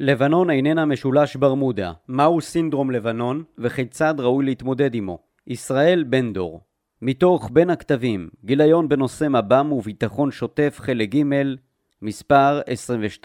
[0.00, 1.92] לבנון איננה משולש ברמודה.
[2.08, 5.18] מהו סינדרום לבנון וכיצד ראוי להתמודד עמו?
[5.46, 6.60] ישראל בן דור
[7.02, 11.22] מתוך בין הכתבים, גיליון בנושא מב"ם וביטחון שוטף חלק ג',
[12.02, 12.60] מספר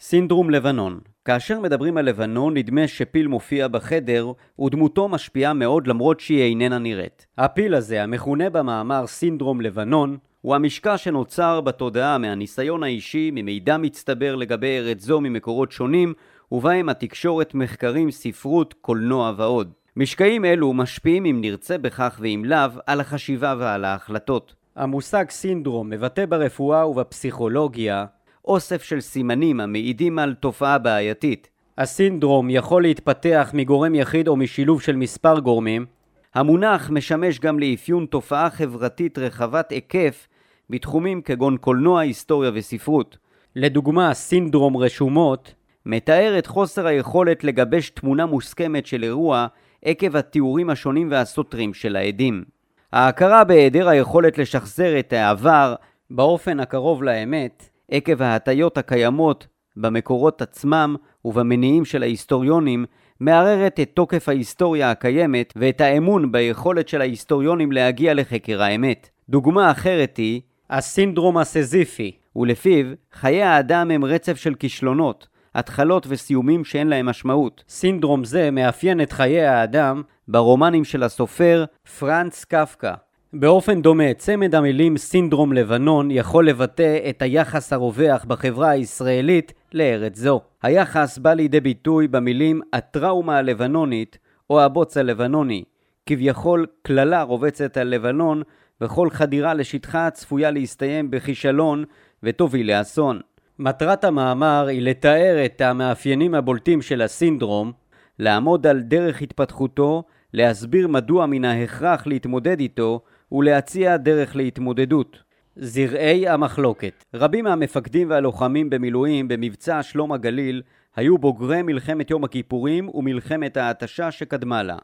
[0.00, 6.42] סינדרום לבנון כאשר מדברים על לבנון נדמה שפיל מופיע בחדר ודמותו משפיעה מאוד למרות שהיא
[6.42, 7.26] איננה נראית.
[7.38, 14.78] הפיל הזה, המכונה במאמר סינדרום לבנון, הוא המשקע שנוצר בתודעה מהניסיון האישי, ממידע מצטבר לגבי
[14.78, 16.14] ארץ זו ממקורות שונים,
[16.52, 19.72] ובהם התקשורת, מחקרים, ספרות, קולנוע ועוד.
[19.96, 24.54] משקעים אלו משפיעים אם נרצה בכך ואם לאו על החשיבה ועל ההחלטות.
[24.76, 28.06] המושג סינדרום מבטא ברפואה ובפסיכולוגיה
[28.44, 31.48] אוסף של סימנים המעידים על תופעה בעייתית.
[31.78, 35.86] הסינדרום יכול להתפתח מגורם יחיד או משילוב של מספר גורמים.
[36.34, 40.28] המונח משמש גם לאפיון תופעה חברתית רחבת היקף
[40.70, 43.16] בתחומים כגון קולנוע, היסטוריה וספרות.
[43.56, 45.54] לדוגמה, סינדרום רשומות
[45.86, 49.46] מתאר את חוסר היכולת לגבש תמונה מוסכמת של אירוע
[49.84, 52.44] עקב התיאורים השונים והסותרים של העדים.
[52.92, 55.74] ההכרה בהיעדר היכולת לשחזר את העבר
[56.10, 62.84] באופן הקרוב לאמת, עקב ההטיות הקיימות במקורות עצמם ובמניעים של ההיסטוריונים,
[63.20, 69.08] מערערת את תוקף ההיסטוריה הקיימת ואת האמון ביכולת של ההיסטוריונים להגיע לחקר האמת.
[69.28, 76.88] דוגמה אחרת היא הסינדרום הסזיפי, ולפיו חיי האדם הם רצף של כישלונות, התחלות וסיומים שאין
[76.88, 77.64] להם משמעות.
[77.68, 81.64] סינדרום זה מאפיין את חיי האדם ברומנים של הסופר
[81.98, 82.94] פרנץ קפקא.
[83.34, 90.40] באופן דומה, צמד המילים סינדרום לבנון יכול לבטא את היחס הרווח בחברה הישראלית לארץ זו.
[90.62, 94.18] היחס בא לידי ביטוי במילים הטראומה הלבנונית
[94.50, 95.64] או הבוץ הלבנוני,
[96.06, 98.42] כביכול קללה רובצת על לבנון
[98.80, 101.84] וכל חדירה לשטחה צפויה להסתיים בכישלון
[102.22, 103.20] ותוביל לאסון.
[103.58, 107.72] מטרת המאמר היא לתאר את המאפיינים הבולטים של הסינדרום,
[108.18, 110.02] לעמוד על דרך התפתחותו,
[110.34, 113.00] להסביר מדוע מן ההכרח להתמודד איתו
[113.32, 115.22] ולהציע דרך להתמודדות.
[115.56, 120.62] זרעי המחלוקת רבים מהמפקדים והלוחמים במילואים במבצע שלום הגליל
[120.96, 124.76] היו בוגרי מלחמת יום הכיפורים ומלחמת ההתשה שקדמה לה.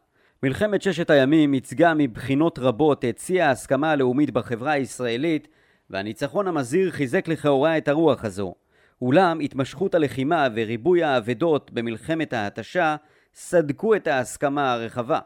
[0.43, 5.49] מלחמת ששת הימים ייצגה מבחינות רבות את שיא ההסכמה הלאומית בחברה הישראלית
[5.91, 8.55] והניצחון המזהיר חיזק לכאורה את הרוח הזו.
[9.03, 12.97] אולם התמשכות הלחימה וריבוי האבדות במלחמת ההתשה
[13.35, 15.19] סדקו את ההסכמה הרחבה.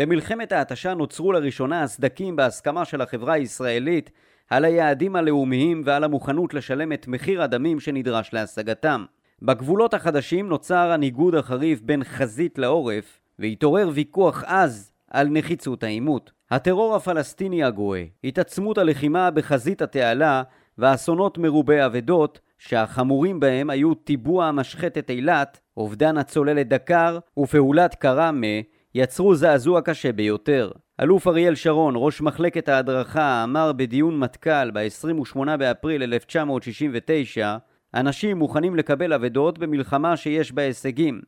[0.00, 4.10] במלחמת ההתשה נוצרו לראשונה הסדקים בהסכמה של החברה הישראלית
[4.50, 9.04] על היעדים הלאומיים ועל המוכנות לשלם את מחיר הדמים שנדרש להשגתם.
[9.42, 16.32] בגבולות החדשים נוצר הניגוד החריף בין חזית לעורף, והתעורר ויכוח עז על נחיצות העימות.
[16.50, 20.42] הטרור הפלסטיני הגואה, התעצמות הלחימה בחזית התעלה
[20.78, 28.46] ואסונות מרובי אבדות שהחמורים בהם היו טיבוע משחטת אילת, אובדן הצוללת דקר ופעולת קראמה
[28.94, 30.70] יצרו זעזוע קשה ביותר.
[31.00, 37.56] אלוף אריאל שרון, ראש מחלקת ההדרכה, אמר בדיון מטכ"ל ב-28 באפריל 1969
[37.94, 41.20] אנשים מוכנים לקבל אבדות במלחמה שיש בה הישגים,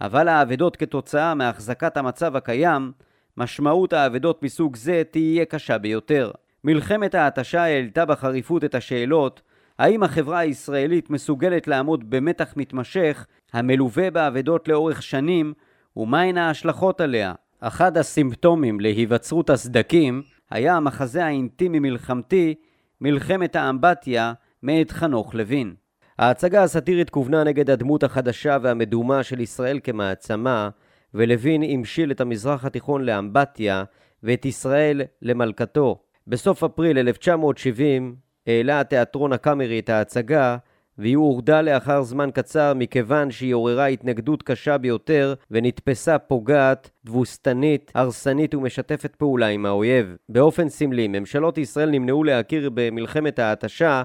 [0.00, 2.92] אבל האבדות כתוצאה מהחזקת המצב הקיים,
[3.36, 6.30] משמעות האבדות מסוג זה תהיה קשה ביותר.
[6.64, 9.42] מלחמת ההתשה העלתה בחריפות את השאלות
[9.78, 15.52] האם החברה הישראלית מסוגלת לעמוד במתח מתמשך המלווה באבדות לאורך שנים
[15.96, 17.32] ומהן ההשלכות עליה.
[17.60, 22.54] אחד הסימפטומים להיווצרות הסדקים היה המחזה האינטימי-מלחמתי
[23.00, 24.32] מלחמת האמבטיה
[24.62, 25.74] מאת חנוך לוין.
[26.18, 30.68] ההצגה הסאטירית כוונה נגד הדמות החדשה והמדומה של ישראל כמעצמה,
[31.14, 33.84] ולוין המשיל את המזרח התיכון לאמבטיה
[34.22, 36.02] ואת ישראל למלכתו.
[36.26, 38.16] בסוף אפריל 1970
[38.46, 40.56] העלה התיאטרון הקאמרי את ההצגה
[40.98, 48.54] והיא הורדה לאחר זמן קצר מכיוון שהיא עוררה התנגדות קשה ביותר ונתפסה פוגעת, תבוסתנית, הרסנית
[48.54, 50.16] ומשתפת פעולה עם האויב.
[50.28, 54.02] באופן סמלי, ממשלות ישראל נמנעו להכיר במלחמת ההתשה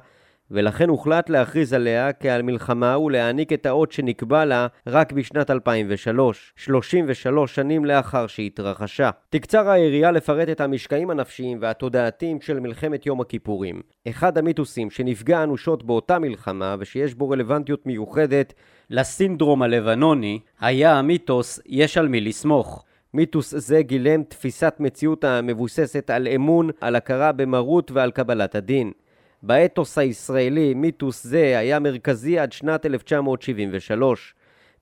[0.51, 7.55] ולכן הוחלט להכריז עליה כעל מלחמה ולהעניק את האות שנקבע לה רק בשנת 2003, 33
[7.55, 9.09] שנים לאחר שהתרחשה.
[9.29, 13.81] תקצר היריעה לפרט את המשקעים הנפשיים והתודעתיים של מלחמת יום הכיפורים.
[14.07, 18.53] אחד המיתוסים שנפגע אנושות באותה מלחמה ושיש בו רלוונטיות מיוחדת
[18.89, 22.83] לסינדרום הלבנוני היה המיתוס יש על מי לסמוך.
[23.13, 28.91] מיתוס זה גילם תפיסת מציאות המבוססת על אמון, על הכרה במרות ועל קבלת הדין.
[29.43, 34.33] באתוס הישראלי מיתוס זה היה מרכזי עד שנת 1973.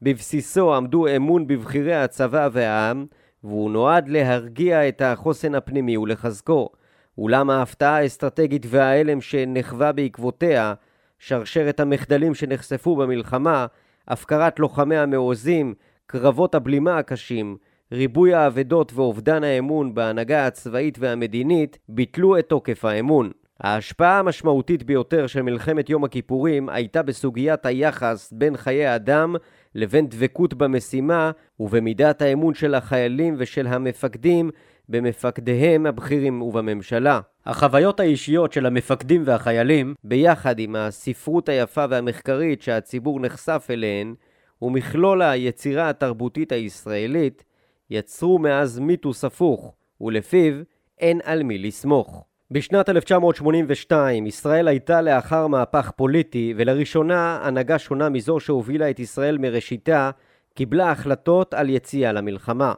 [0.02, 3.06] בבסיסו עמדו אמון בבחירי הצבא והעם,
[3.44, 6.70] והוא נועד להרגיע את החוסן הפנימי ולחזקו.
[7.18, 10.74] אולם ההפתעה האסטרטגית וההלם שנחווה בעקבותיה
[11.20, 13.66] שרשרת המחדלים שנחשפו במלחמה,
[14.08, 15.74] הפקרת לוחמי המעוזים,
[16.08, 17.58] קרבות הבלימה הקשים,
[17.92, 23.32] ריבוי האבדות ואובדן האמון בהנהגה הצבאית והמדינית ביטלו את תוקף האמון.
[23.62, 29.36] ההשפעה המשמעותית ביותר של מלחמת יום הכיפורים הייתה בסוגיית היחס בין חיי אדם
[29.76, 34.50] לבין דבקות במשימה ובמידת האמון של החיילים ושל המפקדים
[34.90, 37.20] במפקדיהם הבכירים ובממשלה.
[37.46, 44.16] החוויות האישיות של המפקדים והחיילים, ביחד עם הספרות היפה והמחקרית שהציבור נחשף אליהן,
[44.62, 47.44] ומכלול היצירה התרבותית הישראלית,
[47.90, 50.54] יצרו מאז מיתוס הפוך, ולפיו
[51.00, 52.26] אין על מי לסמוך.
[52.56, 60.12] בשנת 1982 ישראל הייתה לאחר מהפך פוליטי ולראשונה הנהגה שונה מזו שהובילה את ישראל מראשיתה
[60.54, 62.74] קיבלה החלטות על יציאה למלחמה.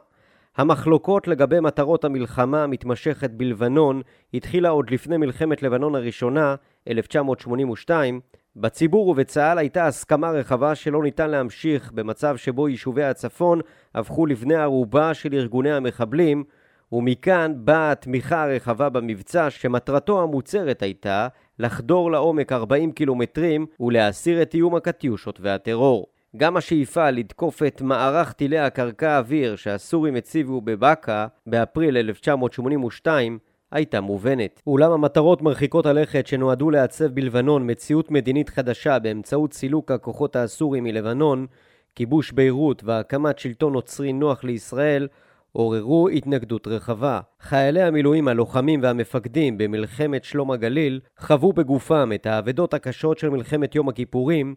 [0.56, 4.02] המחלוקות לגבי מטרות המלחמה המתמשכת בלבנון
[4.34, 6.54] התחילה עוד לפני מלחמת לבנון הראשונה,
[6.88, 8.20] 1982.
[8.56, 13.60] בציבור ובצה"ל הייתה הסכמה רחבה שלא ניתן להמשיך במצב שבו יישובי הצפון
[13.94, 16.44] הפכו לבני ערובה של ארגוני המחבלים,
[16.92, 24.74] ומכאן באה התמיכה הרחבה במבצע שמטרתו המוצהרת הייתה לחדור לעומק 40 קילומטרים ולהסיר את איום
[24.74, 26.06] הקטיושות והטרור.
[26.36, 33.38] גם השאיפה לתקוף את מערך טילי הקרקע-אוויר שהסורים הציבו בבאקה באפריל 1982
[33.72, 34.62] הייתה מובנת.
[34.66, 41.46] אולם המטרות מרחיקות הלכת שנועדו לעצב בלבנון מציאות מדינית חדשה באמצעות סילוק הכוחות הסורים מלבנון,
[41.94, 45.08] כיבוש ביירות והקמת שלטון נוצרי נוח לישראל,
[45.52, 47.20] עוררו התנגדות רחבה.
[47.40, 53.88] חיילי המילואים, הלוחמים והמפקדים במלחמת שלום הגליל חוו בגופם את האבדות הקשות של מלחמת יום
[53.88, 54.54] הכיפורים,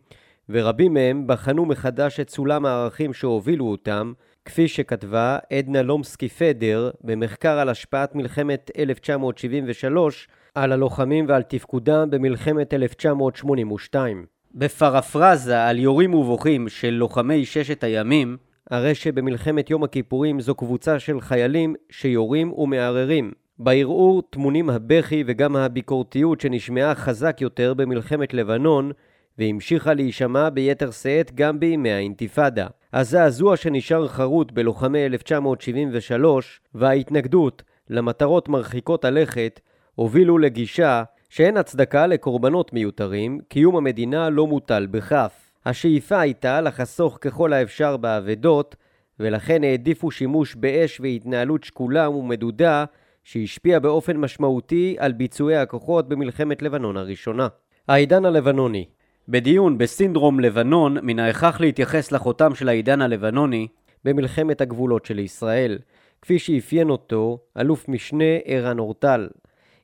[0.49, 4.13] ורבים מהם בחנו מחדש את סולם הערכים שהובילו אותם,
[4.45, 12.73] כפי שכתבה עדנה לומסקי פדר במחקר על השפעת מלחמת 1973 על הלוחמים ועל תפקודם במלחמת
[12.73, 14.25] 1982.
[14.55, 18.37] בפרפרזה על יורים ובוכים של לוחמי ששת הימים,
[18.71, 23.31] הרי שבמלחמת יום הכיפורים זו קבוצה של חיילים שיורים ומערערים.
[23.59, 28.91] בערעור טמונים הבכי וגם הביקורתיות שנשמעה חזק יותר במלחמת לבנון,
[29.37, 32.67] והמשיכה להישמע ביתר שאת גם בימי האינתיפאדה.
[32.93, 39.59] הזעזוע שנשאר חרוט בלוחמי 1973 וההתנגדות למטרות מרחיקות הלכת
[39.95, 45.50] הובילו לגישה שאין הצדקה לקורבנות מיותרים, קיום המדינה לא מוטל בכף.
[45.65, 48.75] השאיפה הייתה לחסוך ככל האפשר באבדות,
[49.19, 52.85] ולכן העדיפו שימוש באש והתנהלות שקולה ומדודה
[53.23, 57.47] שהשפיעה באופן משמעותי על ביצועי הכוחות במלחמת לבנון הראשונה.
[57.87, 58.85] העידן הלבנוני
[59.27, 63.67] בדיון בסינדרום לבנון, מן ההכרח להתייחס לחותם של העידן הלבנוני
[64.05, 65.79] במלחמת הגבולות של ישראל,
[66.21, 69.27] כפי שאפיין אותו אלוף משנה ערן אורטל.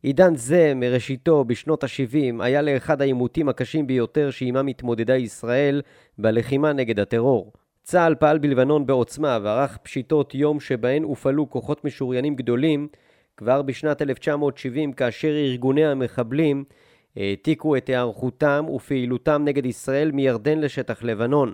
[0.04, 5.82] עידן זה, מראשיתו בשנות ה-70, היה לאחד העימותים הקשים ביותר שעימם התמודדה ישראל
[6.18, 7.54] בלחימה נגד הטרור.
[7.84, 12.88] צה"ל פעל בלבנון בעוצמה וערך פשיטות יום שבהן הופעלו כוחות משוריינים גדולים
[13.38, 16.64] כבר בשנת 1970 כאשר ארגוני המחבלים
[17.16, 21.54] העתיקו את היערכותם ופעילותם נגד ישראל מירדן לשטח לבנון.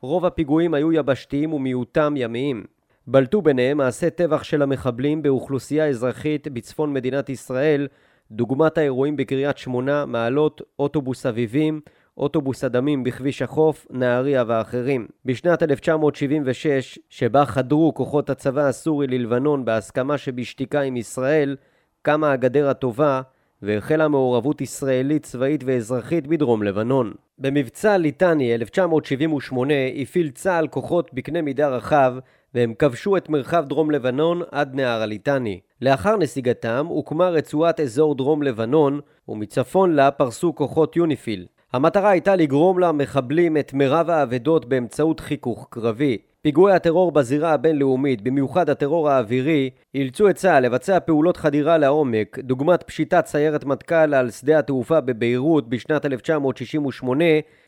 [0.00, 2.64] רוב הפיגועים היו יבשתיים ומיעוטם ימיים.
[3.10, 7.88] בלטו ביניהם מעשי טבח של המחבלים באוכלוסייה אזרחית בצפון מדינת ישראל,
[8.30, 11.80] דוגמת האירועים בקריית שמונה, מעלות, אוטובוס אביבים,
[12.16, 15.06] אוטובוס הדמים בכביש החוף, נהריה ואחרים.
[15.24, 21.56] בשנת 1976, שבה חדרו כוחות הצבא הסורי ללבנון בהסכמה שבשתיקה עם ישראל,
[22.02, 23.20] קמה הגדר הטובה,
[23.62, 27.12] והחלה מעורבות ישראלית צבאית ואזרחית בדרום לבנון.
[27.38, 32.14] במבצע ליטני 1978 הפעיל צה"ל כוחות בקנה מידה רחב
[32.54, 35.60] והם כבשו את מרחב דרום לבנון עד נהר הליטני.
[35.82, 41.46] לאחר נסיגתם הוקמה רצועת אזור דרום לבנון ומצפון לה פרסו כוחות יוניפיל.
[41.72, 46.18] המטרה הייתה לגרום למחבלים את מרב האבדות באמצעות חיכוך קרבי.
[46.42, 52.82] פיגועי הטרור בזירה הבינלאומית, במיוחד הטרור האווירי, אילצו את צה"ל לבצע פעולות חדירה לעומק, דוגמת
[52.82, 57.24] פשיטת סיירת מטכ"ל על שדה התעופה בביירות בשנת 1968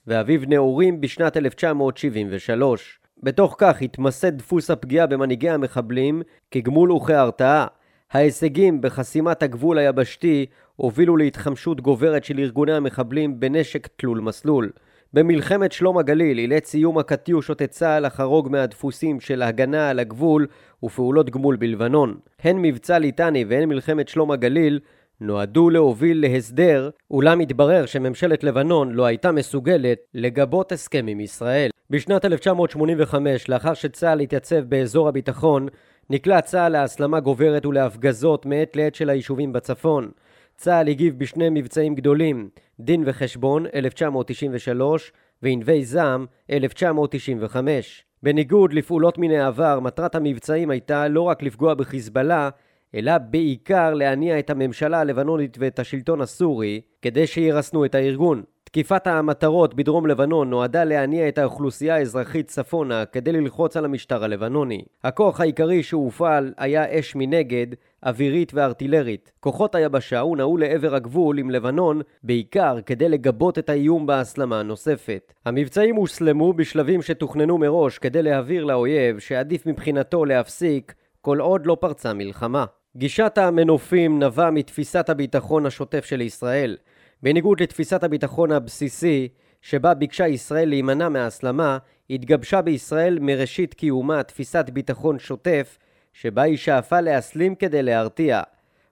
[0.06, 3.00] ואביב נעורים בשנת 1973.
[3.22, 7.66] בתוך כך התמסד דפוס הפגיעה במנהיגי המחבלים כגמול וכהרתעה.
[8.12, 10.46] ההישגים בחסימת הגבול היבשתי
[10.76, 14.70] הובילו להתחמשות גוברת של ארגוני המחבלים בנשק תלול מסלול.
[15.12, 20.46] במלחמת שלום הגליל אילץ איום הקטיושות את צה"ל לחרוג מהדפוסים של הגנה על הגבול
[20.82, 22.18] ופעולות גמול בלבנון.
[22.42, 24.80] הן מבצע ליטני והן מלחמת שלום הגליל
[25.20, 31.70] נועדו להוביל להסדר, אולם התברר שממשלת לבנון לא הייתה מסוגלת לגבות הסכם עם ישראל.
[31.90, 35.68] בשנת 1985, לאחר שצה"ל התייצב באזור הביטחון,
[36.10, 40.10] נקלע צה"ל להסלמה גוברת ולהפגזות מעת לעת של היישובים בצפון.
[40.56, 42.48] צה"ל הגיב בשני מבצעים גדולים,
[42.80, 45.12] דין וחשבון 1993
[45.42, 48.04] וענבי זעם 1995.
[48.22, 52.50] בניגוד לפעולות מן העבר, מטרת המבצעים הייתה לא רק לפגוע בחיזבאללה,
[52.94, 58.42] אלא בעיקר להניע את הממשלה הלבנונית ואת השלטון הסורי כדי שירסנו את הארגון.
[58.64, 64.84] תקיפת המטרות בדרום לבנון נועדה להניע את האוכלוסייה האזרחית צפונה כדי ללחוץ על המשטר הלבנוני.
[65.04, 67.66] הכוח העיקרי שהופעל היה אש מנגד,
[68.06, 69.32] אווירית וארטילרית.
[69.40, 75.32] כוחות היבשה הונעו לעבר הגבול עם לבנון, בעיקר כדי לגבות את האיום בהסלמה הנוספת.
[75.46, 82.14] המבצעים הוסלמו בשלבים שתוכננו מראש כדי להבהיר לאויב שעדיף מבחינתו להפסיק כל עוד לא פרצה
[82.14, 82.64] מלחמה.
[82.96, 86.76] גישת המנופים נבע מתפיסת הביטחון השוטף של ישראל.
[87.22, 89.28] בניגוד לתפיסת הביטחון הבסיסי,
[89.62, 91.78] שבה ביקשה ישראל להימנע מהסלמה,
[92.10, 95.78] התגבשה בישראל מראשית קיומה תפיסת ביטחון שוטף,
[96.12, 98.42] שבה היא שאפה להסלים כדי להרתיע.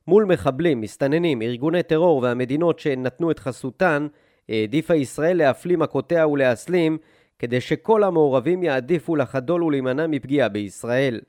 [0.06, 4.06] מול מחבלים, מסתננים, ארגוני טרור והמדינות שנתנו את חסותן,
[4.48, 6.98] העדיפה ישראל להפליא מכותיה ולהסלים,
[7.38, 11.20] כדי שכל המעורבים יעדיפו לחדול ולהימנע מפגיעה בישראל.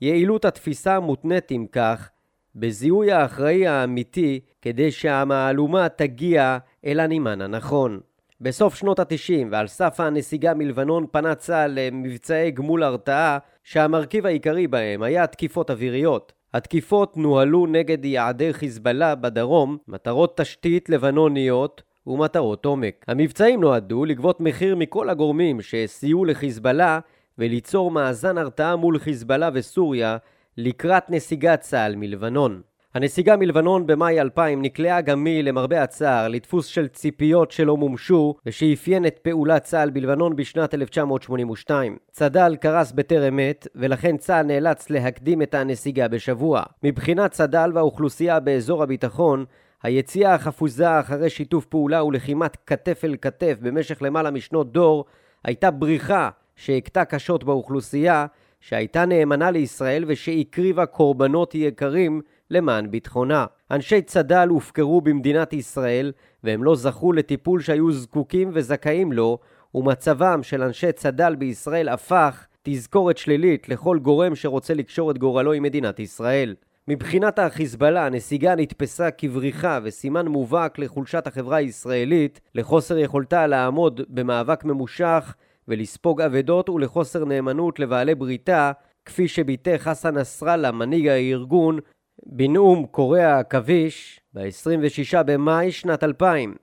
[0.00, 2.10] יעילות התפיסה מותנית אם כך
[2.54, 8.00] בזיהוי האחראי האמיתי כדי שהמהלומה תגיע אל הנמען הנכון.
[8.40, 15.02] בסוף שנות ה-90 ועל סף הנסיגה מלבנון פנה צה"ל למבצעי גמול הרתעה שהמרכיב העיקרי בהם
[15.02, 16.32] היה תקיפות אוויריות.
[16.54, 23.04] התקיפות נוהלו נגד יעדי חיזבאללה בדרום, מטרות תשתית לבנוניות ומטרות עומק.
[23.08, 27.00] המבצעים נועדו לגבות מחיר מכל הגורמים שסייעו לחיזבאללה
[27.40, 30.16] וליצור מאזן הרתעה מול חיזבאללה וסוריה
[30.56, 32.60] לקראת נסיגת צה"ל מלבנון.
[32.94, 39.06] הנסיגה מלבנון במאי 2000 נקלעה גם היא, למרבה הצער, לדפוס של ציפיות שלא מומשו ושאפיין
[39.06, 41.96] את פעולת צה"ל בלבנון בשנת 1982.
[42.10, 46.62] צד"ל קרס בטרם עת, ולכן צה"ל נאלץ להקדים את הנסיגה בשבוע.
[46.82, 49.44] מבחינת צד"ל והאוכלוסייה באזור הביטחון,
[49.82, 55.04] היציאה החפוזה אחרי שיתוף פעולה ולחימת כתף אל כתף במשך למעלה משנות דור
[55.44, 58.26] הייתה בריחה שהכתה קשות באוכלוסייה,
[58.60, 63.46] שהייתה נאמנה לישראל ושהקריבה קורבנות יקרים למען ביטחונה.
[63.70, 66.12] אנשי צד"ל הופקרו במדינת ישראל
[66.44, 69.38] והם לא זכו לטיפול שהיו זקוקים וזכאים לו
[69.74, 75.62] ומצבם של אנשי צד"ל בישראל הפך תזכורת שלילית לכל גורם שרוצה לקשור את גורלו עם
[75.62, 76.54] מדינת ישראל.
[76.88, 85.34] מבחינת החיזבאללה, הנסיגה נתפסה כבריחה וסימן מובהק לחולשת החברה הישראלית, לחוסר יכולתה לעמוד במאבק ממושך
[85.70, 88.72] ולספוג אבדות ולחוסר נאמנות לבעלי בריתה,
[89.04, 91.78] כפי שביטא חסן נסראללה, מנהיג הארגון,
[92.26, 96.54] בנאום קורע העכביש ב-26 במאי שנת 2000.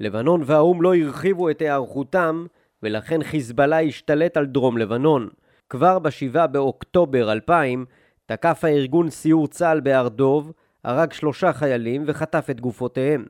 [0.00, 2.46] לבנון והאו"ם לא הרחיבו את היערכותם,
[2.82, 5.28] ולכן חיזבאללה השתלט על דרום לבנון.
[5.68, 7.84] כבר ב-7 באוקטובר 2000
[8.26, 10.52] תקף הארגון סיור צה"ל בהר דוב,
[10.84, 13.24] הרג שלושה חיילים וחטף את גופותיהם.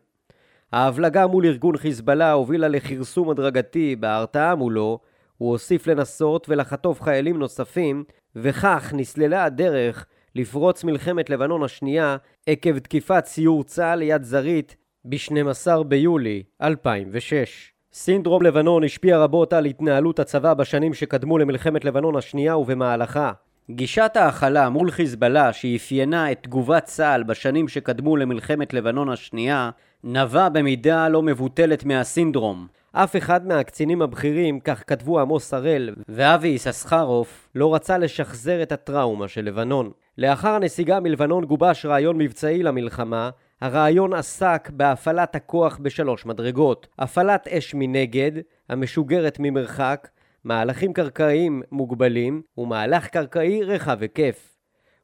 [0.73, 4.99] ההבלגה מול ארגון חיזבאללה הובילה לכרסום הדרגתי בהרתעה מולו,
[5.43, 8.05] הוא הוסיף לנסות ולחטוף חיילים נוספים,
[8.37, 16.43] וכך נסללה הדרך לפרוץ מלחמת לבנון השנייה עקב תקיפת סיור צה"ל ליד זרית ב-12 ביולי
[16.63, 17.73] 2006.
[17.93, 23.33] סינדרום לבנון השפיע רבות על התנהלות הצבא בשנים שקדמו למלחמת לבנון השנייה ובמהלכה.
[23.71, 29.71] גישת ההכלה מול חיזבאללה שאפיינה את תגובת צה"ל בשנים שקדמו למלחמת לבנון השנייה
[30.05, 32.67] נבע במידה לא מבוטלת מהסינדרום.
[32.93, 39.29] אף אחד מהקצינים הבכירים, כך כתבו עמוס הראל ואבי יששכרוף, לא רצה לשחזר את הטראומה
[39.29, 39.91] של לבנון.
[40.19, 43.31] לאחר הנסיגה מלבנון גובש רעיון מבצעי למלחמה,
[43.61, 48.33] הרעיון עסק בהפעלת הכוח בשלוש מדרגות הפעלת אש מנגד,
[48.69, 50.09] המשוגרת ממרחק,
[50.45, 54.52] מהלכים קרקעיים מוגבלים ומהלך קרקעי רחב היקף.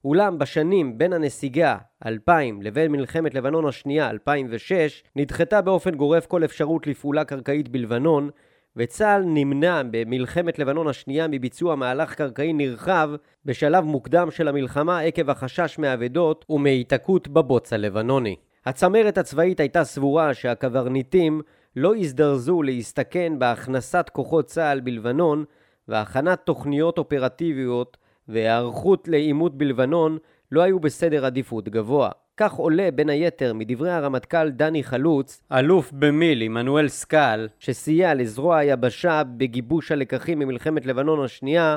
[0.05, 1.77] אולם בשנים בין הנסיגה
[2.07, 8.31] 2000 לבין מלחמת לבנון השנייה 2006 נדחתה באופן גורף כל אפשרות לפעולה קרקעית בלבנון
[8.77, 13.11] וצה"ל נמנע במלחמת לבנון השנייה מביצוע מהלך קרקעי נרחב
[13.45, 18.37] בשלב מוקדם של המלחמה עקב החשש מאבדות ומהיתקות בבוץ הלבנוני.
[18.67, 21.41] הצמרת הצבאית הייתה סבורה שהקברניטים
[21.77, 25.45] לא הזדרזו להסתכן בהכנסת כוחות צה"ל בלבנון
[25.89, 27.97] והכנת תוכניות אופרטיביות
[28.29, 30.19] והיערכות לעימות בלבנון
[30.53, 32.11] לא היו בסדר עדיפות גבוה.
[32.37, 39.23] כך עולה בין היתר מדברי הרמטכ"ל דני חלוץ, אלוף במיל עמנואל סקל, שסייע לזרוע היבשה
[39.37, 41.77] בגיבוש הלקחים ממלחמת לבנון השנייה,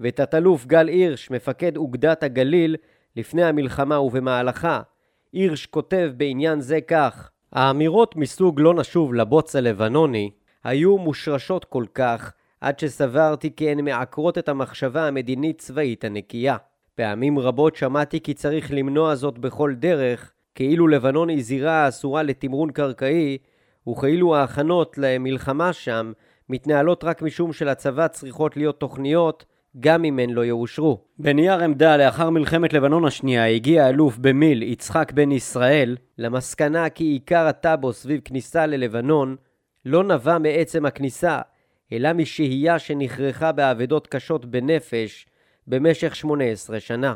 [0.00, 2.76] ותת-אלוף גל הירש, מפקד אוגדת הגליל,
[3.16, 4.80] לפני המלחמה ובמהלכה.
[5.32, 10.30] הירש כותב בעניין זה כך: האמירות מסוג לא נשוב לבוץ הלבנוני
[10.64, 16.56] היו מושרשות כל כך עד שסברתי כי הן מעקרות את המחשבה המדינית-צבאית הנקייה.
[16.94, 22.70] פעמים רבות שמעתי כי צריך למנוע זאת בכל דרך, כאילו לבנון היא זירה אסורה לתמרון
[22.70, 23.38] קרקעי,
[23.88, 26.12] וכאילו ההכנות למלחמה שם
[26.48, 29.44] מתנהלות רק משום שלצבא צריכות להיות תוכניות
[29.80, 31.00] גם אם הן לא יאושרו.
[31.18, 37.46] בנייר עמדה לאחר מלחמת לבנון השנייה הגיע האלוף במיל יצחק בן ישראל למסקנה כי עיקר
[37.46, 39.36] הטאבו סביב כניסה ללבנון
[39.84, 41.40] לא נבע מעצם הכניסה,
[41.94, 45.26] אלא משהייה שנכרכה באבדות קשות בנפש
[45.66, 47.14] במשך 18 שנה.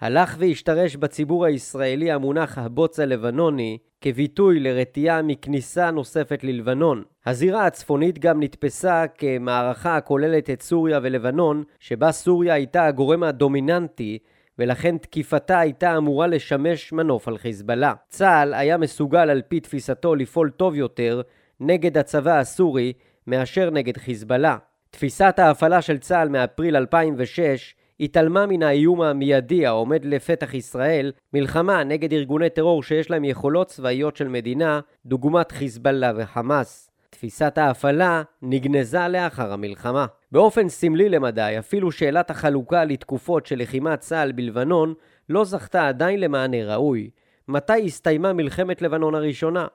[0.00, 7.02] הלך והשתרש בציבור הישראלי המונח הבוץ הלבנוני כביטוי לרתיעה מכניסה נוספת ללבנון.
[7.26, 14.18] הזירה הצפונית גם נתפסה כמערכה הכוללת את סוריה ולבנון, שבה סוריה הייתה הגורם הדומיננטי
[14.58, 17.94] ולכן תקיפתה הייתה אמורה לשמש מנוף על חיזבאללה.
[18.08, 21.22] צה"ל היה מסוגל על פי תפיסתו לפעול טוב יותר
[21.60, 22.92] נגד הצבא הסורי
[23.30, 24.56] מאשר נגד חיזבאללה.
[24.90, 32.12] תפיסת ההפעלה של צה"ל מאפריל 2006 התעלמה מן האיום המיידי העומד לפתח ישראל, מלחמה נגד
[32.12, 36.90] ארגוני טרור שיש להם יכולות צבאיות של מדינה, דוגמת חיזבאללה וחמאס.
[37.10, 40.06] תפיסת ההפעלה נגנזה לאחר המלחמה.
[40.32, 44.94] באופן סמלי למדי, אפילו שאלת החלוקה לתקופות של לחימת צה"ל בלבנון
[45.28, 47.10] לא זכתה עדיין למענה ראוי.
[47.48, 49.66] מתי הסתיימה מלחמת לבנון הראשונה?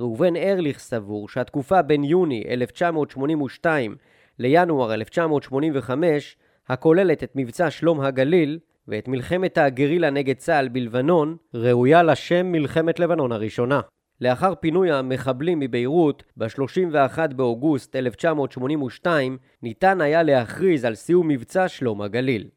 [0.00, 3.96] ראובן ארליך סבור שהתקופה בין יוני 1982
[4.38, 6.36] לינואר 1985
[6.68, 13.32] הכוללת את מבצע שלום הגליל ואת מלחמת הגרילה נגד צה"ל בלבנון, ראויה לשם מלחמת לבנון
[13.32, 13.80] הראשונה.
[14.20, 22.48] לאחר פינוי המחבלים מביירות ב-31 באוגוסט 1982, ניתן היה להכריז על סיום מבצע שלום הגליל.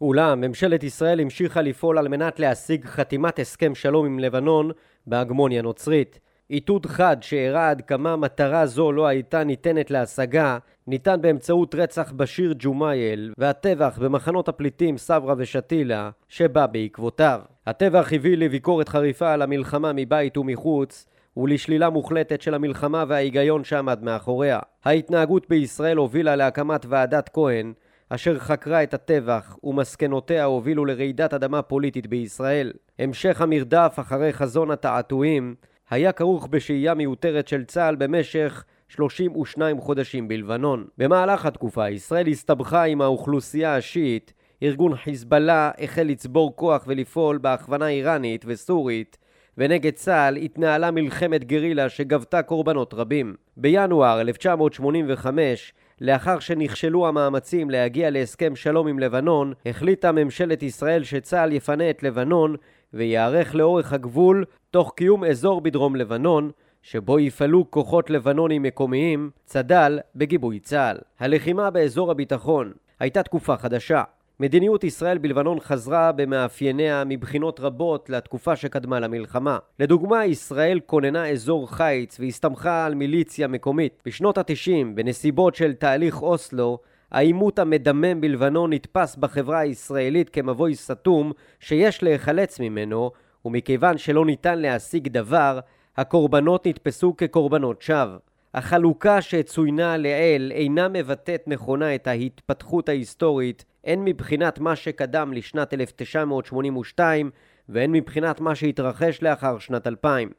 [0.00, 4.70] אולם ממשלת ישראל המשיכה לפעול על מנת להשיג חתימת הסכם שלום עם לבנון
[5.06, 6.20] בהגמוניה נוצרית.
[6.50, 12.54] איתות חד שהראה עד כמה מטרה זו לא הייתה ניתנת להשגה, ניתן באמצעות רצח בשיר
[12.58, 17.40] ג'ומייל והטבח במחנות הפליטים סברה ושתילה, שבא בעקבותיו.
[17.66, 24.58] הטבח הביא לביקורת חריפה על המלחמה מבית ומחוץ, ולשלילה מוחלטת של המלחמה וההיגיון שעמד מאחוריה.
[24.84, 27.72] ההתנהגות בישראל הובילה להקמת ועדת כהן,
[28.08, 32.72] אשר חקרה את הטבח, ומסקנותיה הובילו לרעידת אדמה פוליטית בישראל.
[32.98, 35.54] המשך המרדף אחרי חזון התעתועים
[35.90, 40.86] היה כרוך בשהייה מיותרת של צה"ל במשך 32 חודשים בלבנון.
[40.98, 48.44] במהלך התקופה ישראל הסתבכה עם האוכלוסייה השיעית, ארגון חיזבאללה החל לצבור כוח ולפעול בהכוונה איראנית
[48.46, 49.18] וסורית
[49.58, 53.34] ונגד צה"ל התנהלה מלחמת גרילה שגבתה קורבנות רבים.
[53.56, 61.90] בינואר 1985, לאחר שנכשלו המאמצים להגיע להסכם שלום עם לבנון, החליטה ממשלת ישראל שצה"ל יפנה
[61.90, 62.56] את לבנון
[62.94, 66.50] וייערך לאורך הגבול תוך קיום אזור בדרום לבנון,
[66.82, 70.98] שבו יפעלו כוחות לבנונים מקומיים, צד"ל, בגיבוי צה"ל.
[71.18, 74.02] הלחימה באזור הביטחון הייתה תקופה חדשה.
[74.40, 79.58] מדיניות ישראל בלבנון חזרה במאפייניה מבחינות רבות לתקופה שקדמה למלחמה.
[79.78, 84.02] לדוגמה, ישראל כוננה אזור חיץ והסתמכה על מיליציה מקומית.
[84.06, 86.78] בשנות ה-90, בנסיבות של תהליך אוסלו,
[87.10, 93.10] העימות המדמם בלבנון נתפס בחברה הישראלית כמבוי סתום שיש להיחלץ ממנו,
[93.44, 95.60] ומכיוון שלא ניתן להשיג דבר,
[95.96, 98.16] הקורבנות נתפסו כקורבנות שווא.
[98.54, 107.30] החלוקה שצוינה לעיל אינה מבטאת נכונה את ההתפתחות ההיסטורית הן מבחינת מה שקדם לשנת 1982
[107.68, 110.30] והן מבחינת מה שהתרחש לאחר שנת 2000.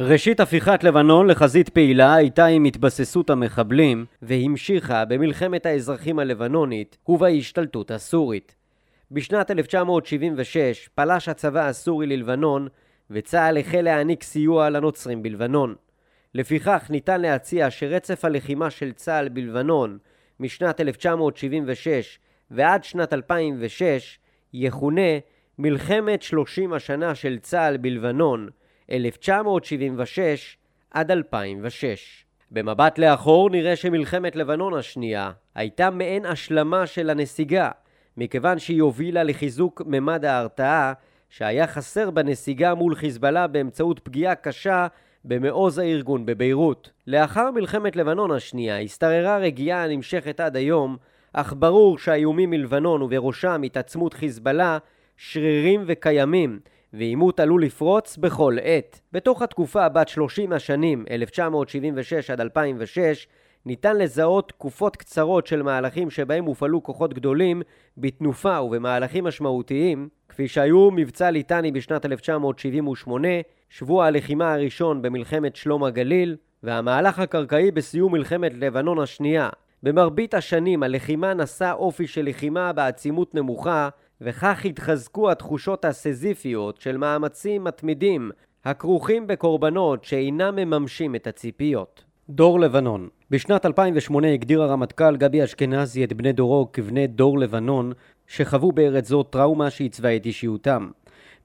[0.00, 8.54] ראשית הפיכת לבנון לחזית פעילה הייתה עם התבססות המחבלים והמשיכה במלחמת האזרחים הלבנונית ובהשתלטות הסורית.
[9.10, 12.68] בשנת 1976 פלש הצבא הסורי ללבנון
[13.10, 15.74] וצה"ל החל להעניק סיוע לנוצרים בלבנון.
[16.34, 19.98] לפיכך ניתן להציע שרצף הלחימה של צה"ל בלבנון
[20.40, 22.18] משנת 1976
[22.50, 24.18] ועד שנת 2006
[24.52, 25.18] יכונה
[25.58, 28.48] מלחמת 30 השנה של צה"ל בלבנון
[28.90, 30.56] 1976
[30.90, 32.24] עד 2006.
[32.50, 37.70] במבט לאחור נראה שמלחמת לבנון השנייה הייתה מעין השלמה של הנסיגה,
[38.16, 40.92] מכיוון שהיא הובילה לחיזוק ממד ההרתעה
[41.30, 44.86] שהיה חסר בנסיגה מול חיזבאללה באמצעות פגיעה קשה
[45.24, 46.90] במעוז הארגון בביירות.
[47.06, 50.96] לאחר מלחמת לבנון השנייה השתררה רגיעה הנמשכת עד היום,
[51.32, 54.78] אך ברור שהאיומים מלבנון ובראשם התעצמות חיזבאללה
[55.16, 56.58] שרירים וקיימים,
[56.92, 59.00] ועימות עלול לפרוץ בכל עת.
[59.12, 63.26] בתוך התקופה בת 30 השנים, 1976 עד 2006,
[63.66, 67.62] ניתן לזהות תקופות קצרות של מהלכים שבהם הופעלו כוחות גדולים
[67.98, 73.28] בתנופה ובמהלכים משמעותיים, כפי שהיו מבצע ליטני בשנת 1978,
[73.68, 79.48] שבוע הלחימה הראשון במלחמת שלום הגליל, והמהלך הקרקעי בסיום מלחמת לבנון השנייה.
[79.82, 83.88] במרבית השנים הלחימה נשא אופי של לחימה בעצימות נמוכה,
[84.20, 88.30] וכך התחזקו התחושות הסזיפיות של מאמצים מתמידים
[88.64, 92.04] הכרוכים בקורבנות שאינם מממשים את הציפיות.
[92.30, 97.92] דור לבנון בשנת 2008 הגדיר הרמטכ"ל גבי אשכנזי את בני דורו כבני דור לבנון
[98.26, 100.90] שחוו בארץ זו טראומה שעיצבה את אישיותם.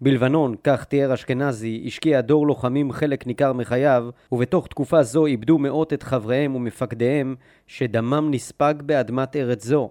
[0.01, 5.93] בלבנון, כך תיאר אשכנזי, השקיע דור לוחמים חלק ניכר מחייו, ובתוך תקופה זו איבדו מאות
[5.93, 7.35] את חבריהם ומפקדיהם,
[7.67, 9.89] שדמם נספג באדמת ארץ זו.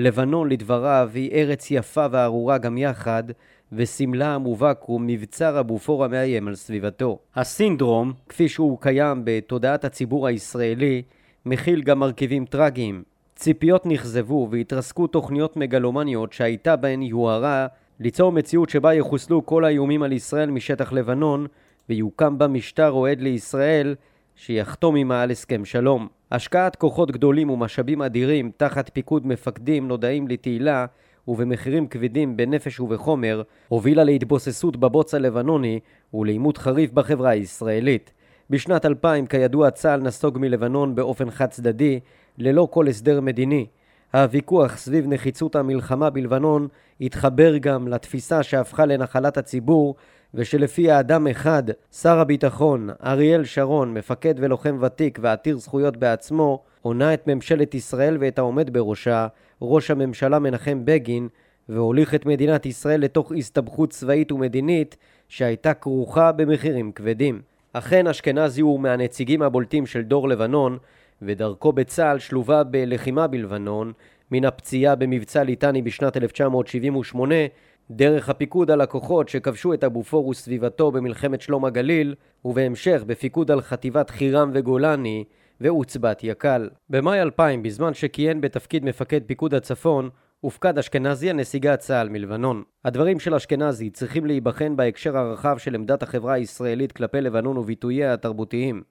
[0.00, 3.24] לבנון, לדבריו, היא ארץ יפה וארורה גם יחד,
[3.72, 7.18] וסמלה המובהק הוא מבצר הבופור המאיים על סביבתו.
[7.34, 11.02] הסינדרום, כפי שהוא קיים בתודעת הציבור הישראלי,
[11.46, 13.02] מכיל גם מרכיבים טרגיים.
[13.36, 17.66] ציפיות נכזבו והתרסקו תוכניות מגלומניות שהייתה בהן יוהרה
[18.00, 21.46] ליצור מציאות שבה יחוסלו כל האיומים על ישראל משטח לבנון
[21.88, 23.94] ויוקם בה משטר אוהד לישראל
[24.42, 26.08] שיחתום עמה על הסכם שלום.
[26.32, 30.86] השקעת כוחות גדולים ומשאבים אדירים תחת פיקוד מפקדים נודעים לתהילה
[31.28, 35.80] ובמחירים כבדים בנפש ובחומר הובילה להתבוססות בבוץ הלבנוני
[36.14, 38.12] ולעימות חריף בחברה הישראלית.
[38.50, 42.00] בשנת 2000 כידוע צה"ל נסוג מלבנון באופן חד צדדי
[42.38, 43.66] ללא כל הסדר מדיני.
[44.14, 46.68] הוויכוח סביב נחיצות המלחמה בלבנון
[47.00, 49.94] התחבר גם לתפיסה שהפכה לנחלת הציבור
[50.34, 51.62] ושלפיה אדם אחד,
[51.92, 58.38] שר הביטחון, אריאל שרון, מפקד ולוחם ותיק ועתיר זכויות בעצמו, עונה את ממשלת ישראל ואת
[58.38, 59.26] העומד בראשה,
[59.62, 61.28] ראש הממשלה מנחם בגין,
[61.68, 64.96] והוליך את מדינת ישראל לתוך הסתבכות צבאית ומדינית
[65.28, 67.42] שהייתה כרוכה במחירים כבדים.
[67.72, 70.78] אכן אשכנזי הוא מהנציגים הבולטים של דור לבנון,
[71.22, 73.92] ודרכו בצה"ל שלובה בלחימה בלבנון,
[74.30, 77.34] מן הפציעה במבצע ליטני בשנת 1978,
[77.92, 84.10] דרך הפיקוד על הכוחות שכבשו את הבופור וסביבתו במלחמת שלום הגליל, ובהמשך בפיקוד על חטיבת
[84.10, 85.24] חירם וגולני
[85.60, 86.68] ועוצבת יקל.
[86.90, 90.08] במאי 2000, בזמן שכיהן בתפקיד מפקד פיקוד הצפון,
[90.40, 92.62] הופקד אשכנזי על נסיגת צה"ל מלבנון.
[92.84, 98.82] הדברים של אשכנזי צריכים להיבחן בהקשר הרחב של עמדת החברה הישראלית כלפי לבנון וביטוייה התרבותיים.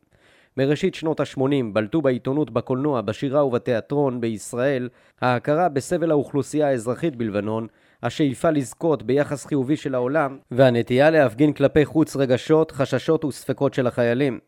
[0.58, 1.42] מראשית שנות ה-80
[1.74, 4.90] בלטו בעיתונות, בקולנוע, בשירה ובתיאטרון בישראל
[5.22, 7.68] ההכרה בסבל האוכלוסייה האזרחית בלבנון,
[8.04, 14.40] השאיפה לזכות ביחס חיובי של העולם והנטייה להפגין כלפי חוץ רגשות, חששות וספקות של החיילים.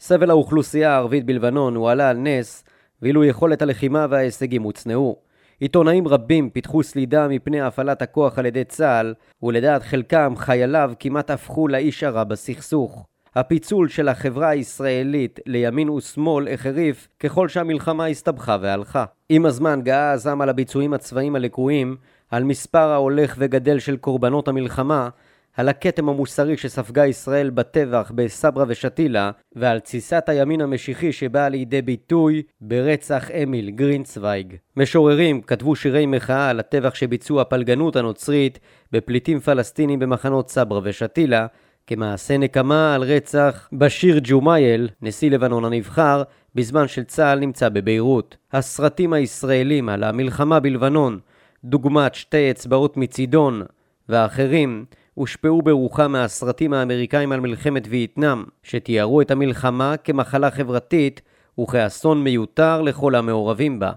[0.00, 2.64] סבל האוכלוסייה הערבית בלבנון הועלה על נס,
[3.02, 5.16] ואילו יכולת הלחימה וההישגים הוצנעו.
[5.60, 11.68] עיתונאים רבים פיתחו סלידה מפני הפעלת הכוח על ידי צה"ל, ולדעת חלקם חייליו כמעט הפכו
[11.68, 13.06] לאיש הרע בסכסוך.
[13.34, 19.04] הפיצול של החברה הישראלית לימין ושמאל החריף ככל שהמלחמה הסתבכה והלכה.
[19.28, 21.96] עם הזמן גאה הזעם על הביצועים הצבאיים הלקויים,
[22.32, 25.08] על מספר ההולך וגדל של קורבנות המלחמה,
[25.56, 32.42] על הכתם המוסרי שספגה ישראל בטבח בסברה ושתילה, ועל תסיסת הימין המשיחי שבאה לידי ביטוי
[32.60, 34.56] ברצח אמיל גרינצוויג.
[34.76, 38.58] משוררים כתבו שירי מחאה על הטבח שביצעו הפלגנות הנוצרית
[38.92, 41.46] בפליטים פלסטינים במחנות סברה ושתילה,
[41.86, 46.22] כמעשה נקמה על רצח בשיר ג'ומייל, נשיא לבנון הנבחר,
[46.54, 48.36] בזמן שצה"ל נמצא בביירות.
[48.52, 51.18] הסרטים הישראלים על המלחמה בלבנון,
[51.64, 53.62] דוגמת שתי אצבעות מצידון
[54.08, 61.22] ואחרים, הושפעו ברוחם מהסרטים האמריקאים על מלחמת וייטנאם, שתיארו את המלחמה כמחלה חברתית
[61.60, 63.92] וכאסון מיותר לכל המעורבים בה.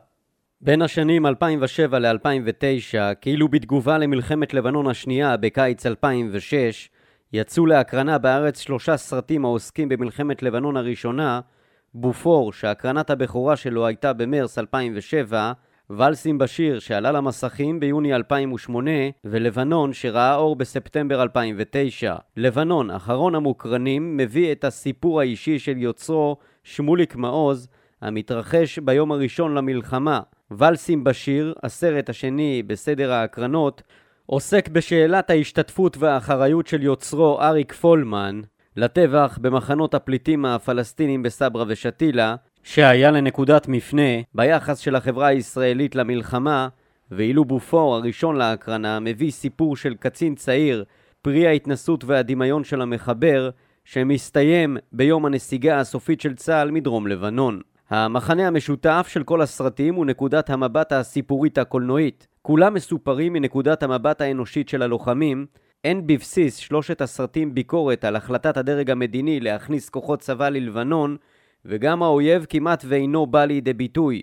[0.62, 6.89] בין השנים 2007 ל-2009, כאילו בתגובה למלחמת לבנון השנייה בקיץ 2006,
[7.34, 11.39] יצאו להקרנה בארץ שלושה סרטים העוסקים במלחמת לבנון הראשונה,
[11.93, 15.54] בופור, שהקרנת הבכורה שלו הייתה במרס 2007,
[15.89, 18.91] ולסים בשיר שעלה למסכים ביוני 2008
[19.25, 22.15] ולבנון שראה אור בספטמבר 2009.
[22.37, 27.67] לבנון, אחרון המוקרנים, מביא את הסיפור האישי של יוצרו שמוליק מעוז
[28.01, 30.19] המתרחש ביום הראשון למלחמה.
[30.51, 33.81] ולסים בשיר, הסרט השני בסדר ההקרנות,
[34.25, 38.41] עוסק בשאלת ההשתתפות והאחריות של יוצרו אריק פולמן
[38.77, 42.35] לטבח במחנות הפליטים הפלסטינים בסברה ושתילה,
[42.67, 46.67] שהיה לנקודת מפנה ביחס של החברה הישראלית למלחמה,
[47.12, 50.84] ואילו בופור הראשון להקרנה מביא סיפור של קצין צעיר,
[51.21, 53.49] פרי ההתנסות והדמיון של המחבר,
[53.84, 57.62] שמסתיים ביום הנסיגה הסופית של צה"ל מדרום לבנון.
[57.89, 62.28] המחנה המשותף של כל הסרטים הוא נקודת המבט הסיפורית הקולנועית.
[62.41, 65.45] כולם מסופרים מנקודת המבט האנושית של הלוחמים,
[65.84, 71.17] אין בבסיס שלושת הסרטים ביקורת על החלטת הדרג המדיני להכניס כוחות צבא ללבנון,
[71.65, 74.21] וגם האויב כמעט ואינו בא לידי ביטוי.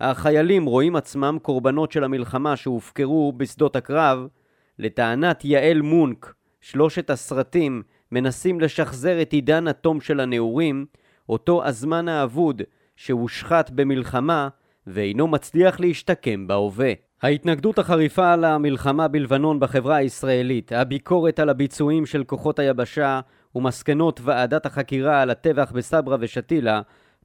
[0.00, 4.26] החיילים רואים עצמם קורבנות של המלחמה שהופקרו בשדות הקרב.
[4.78, 10.86] לטענת יעל מונק, שלושת הסרטים מנסים לשחזר את עידן התום של הנעורים,
[11.28, 12.62] אותו הזמן האבוד
[12.96, 14.48] שהושחת במלחמה
[14.86, 16.92] ואינו מצליח להשתקם בהווה.
[17.22, 23.20] ההתנגדות החריפה למלחמה בלבנון בחברה הישראלית, הביקורת על הביצועים של כוחות היבשה
[23.54, 26.80] ומסקנות ועדת החקירה על הטבח בסברה ושתילה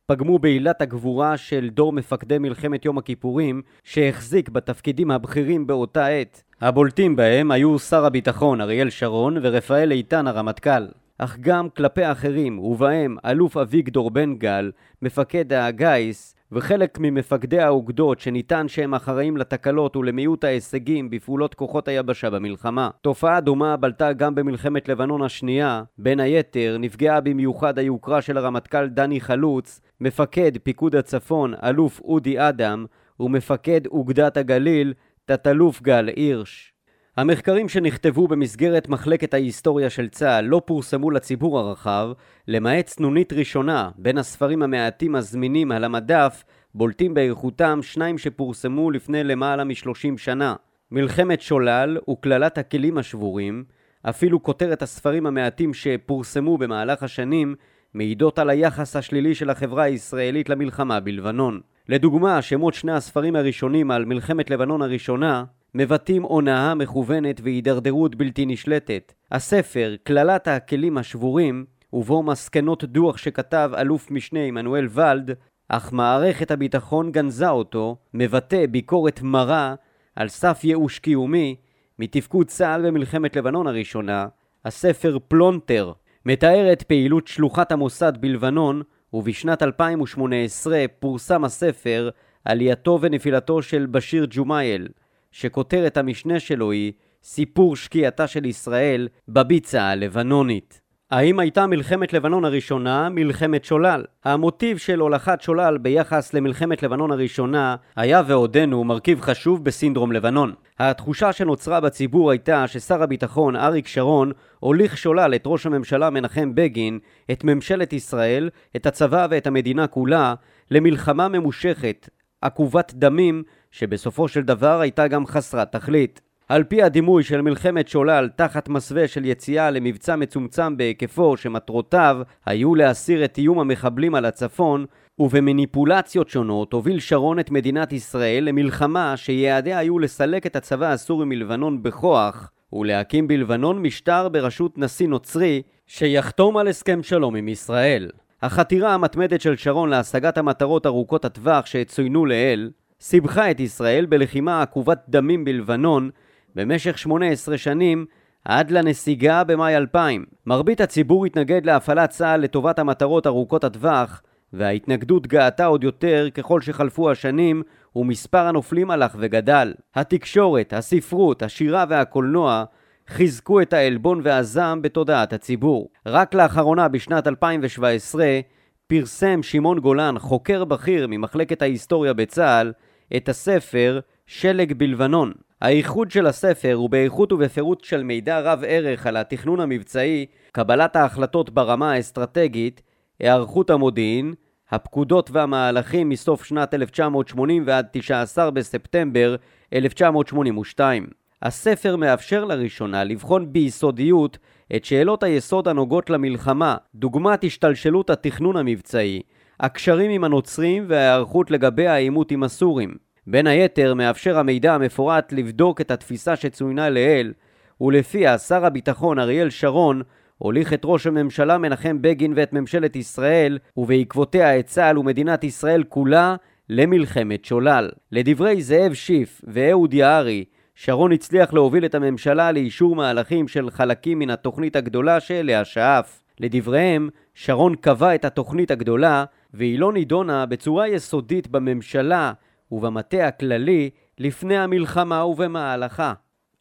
[0.05, 6.43] פגמו בעילת הגבורה של דור מפקדי מלחמת יום הכיפורים שהחזיק בתפקידים הבכירים באותה עת.
[6.61, 10.87] הבולטים בהם היו שר הביטחון אריאל שרון ורפאל איתן הרמטכ"ל.
[11.17, 18.67] אך גם כלפי אחרים, ובהם אלוף אביגדור בן גל, מפקד הגיס, וחלק ממפקדי האוגדות שניתן
[18.67, 22.89] שהם אחראים לתקלות ולמיעוט ההישגים בפעולות כוחות היבשה במלחמה.
[23.01, 29.21] תופעה דומה בלטה גם במלחמת לבנון השנייה, בין היתר נפגעה במיוחד היוקרה של הרמטכ"ל דני
[29.21, 32.85] חלוץ, מפקד פיקוד הצפון אלוף אודי אדם,
[33.19, 34.93] ומפקד אוגדת הגליל
[35.25, 36.74] תת-אלוף גל הירש.
[37.17, 42.09] המחקרים שנכתבו במסגרת מחלקת ההיסטוריה של צה"ל לא פורסמו לציבור הרחב,
[42.47, 49.63] למעט סנונית ראשונה בין הספרים המעטים הזמינים על המדף, בולטים באיכותם שניים שפורסמו לפני למעלה
[49.63, 50.55] משלושים שנה.
[50.91, 53.63] מלחמת שולל וקללת הכלים השבורים,
[54.09, 57.55] אפילו כותרת הספרים המעטים שפורסמו במהלך השנים,
[57.93, 61.61] מעידות על היחס השלילי של החברה הישראלית למלחמה בלבנון.
[61.89, 65.43] לדוגמה, שמות שני הספרים הראשונים על מלחמת לבנון הראשונה
[65.77, 69.13] מבטאים הונאה מכוונת והידרדרות בלתי נשלטת.
[69.31, 75.31] הספר, קללת הכלים השבורים, ובו מסקנות דוח שכתב אלוף משנה עמנואל ולד,
[75.69, 79.75] אך מערכת הביטחון גנזה אותו, מבטא ביקורת מרה
[80.15, 81.55] על סף ייאוש קיומי
[81.99, 84.27] מתפקוד צה"ל במלחמת לבנון הראשונה,
[84.65, 85.91] הספר פלונטר
[86.25, 88.81] מתאר את פעילות שלוחת המוסד בלבנון,
[89.13, 92.09] ובשנת 2018 פורסם הספר
[92.45, 94.87] עלייתו ונפילתו של בשיר ג'ומייל,
[95.35, 96.93] שכותרת המשנה שלו היא
[97.23, 100.81] סיפור שקיעתה של ישראל בביצה הלבנונית.
[101.11, 104.03] האם הייתה מלחמת לבנון הראשונה מלחמת שולל?
[104.25, 110.53] המוטיב של הולכת שולל ביחס למלחמת לבנון הראשונה היה ועודנו מרכיב חשוב בסינדרום לבנון.
[110.79, 116.99] התחושה שנוצרה בציבור הייתה ששר הביטחון אריק שרון הוליך שולל את ראש הממשלה מנחם בגין,
[117.31, 120.33] את ממשלת ישראל, את הצבא ואת המדינה כולה
[120.71, 122.09] למלחמה ממושכת,
[122.41, 123.43] עקובת דמים,
[123.77, 126.21] שבסופו של דבר הייתה גם חסרת תכלית.
[126.49, 132.75] על פי הדימוי של מלחמת שולל תחת מסווה של יציאה למבצע מצומצם בהיקפו שמטרותיו היו
[132.75, 134.85] להסיר את איום המחבלים על הצפון
[135.19, 141.83] ובמניפולציות שונות הוביל שרון את מדינת ישראל למלחמה שיעדיה היו לסלק את הצבא הסורי מלבנון
[141.83, 148.09] בכוח ולהקים בלבנון משטר בראשות נשיא נוצרי שיחתום על הסכם שלום עם ישראל.
[148.41, 152.69] החתירה המתמדת של שרון להשגת המטרות ארוכות הטווח שצוינו לעיל
[153.01, 156.09] סיבכה את ישראל בלחימה עקובת דמים בלבנון
[156.55, 158.05] במשך 18 שנים
[158.45, 160.25] עד לנסיגה במאי 2000.
[160.45, 164.21] מרבית הציבור התנגד להפעלת צה"ל לטובת המטרות ארוכות הטווח,
[164.53, 167.63] וההתנגדות גאתה עוד יותר ככל שחלפו השנים
[167.95, 169.73] ומספר הנופלים הלך וגדל.
[169.95, 172.63] התקשורת, הספרות, השירה והקולנוע
[173.07, 175.89] חיזקו את העלבון והזעם בתודעת הציבור.
[176.05, 178.39] רק לאחרונה, בשנת 2017,
[178.87, 182.71] פרסם שמעון גולן, חוקר בכיר ממחלקת ההיסטוריה בצה"ל,
[183.17, 185.31] את הספר שלג בלבנון.
[185.61, 191.49] הייחוד של הספר הוא באיכות ובפירוט של מידע רב ערך על התכנון המבצעי, קבלת ההחלטות
[191.49, 192.81] ברמה האסטרטגית,
[193.19, 194.33] היערכות המודיעין,
[194.69, 199.35] הפקודות והמהלכים מסוף שנת 1980 ועד 19 בספטמבר
[199.73, 201.07] 1982.
[201.41, 204.37] הספר מאפשר לראשונה לבחון ביסודיות
[204.75, 209.21] את שאלות היסוד הנוגעות למלחמה, דוגמת השתלשלות התכנון המבצעי,
[209.59, 212.95] הקשרים עם הנוצרים וההיערכות לגבי העימות עם הסורים.
[213.27, 217.33] בין היתר מאפשר המידע המפורט לבדוק את התפיסה שצוינה לעיל,
[217.81, 220.01] ולפיה שר הביטחון אריאל שרון
[220.37, 226.35] הוליך את ראש הממשלה מנחם בגין ואת ממשלת ישראל, ובעקבותיה את צה"ל ומדינת ישראל כולה,
[226.69, 227.89] למלחמת שולל.
[228.11, 234.29] לדברי זאב שיף ואהוד יערי, שרון הצליח להוביל את הממשלה לאישור מהלכים של חלקים מן
[234.29, 236.21] התוכנית הגדולה שאליה שאף.
[236.39, 242.33] לדבריהם, שרון קבע את התוכנית הגדולה, והיא לא נידונה בצורה יסודית בממשלה
[242.71, 246.13] ובמטה הכללי לפני המלחמה ובמהלכה.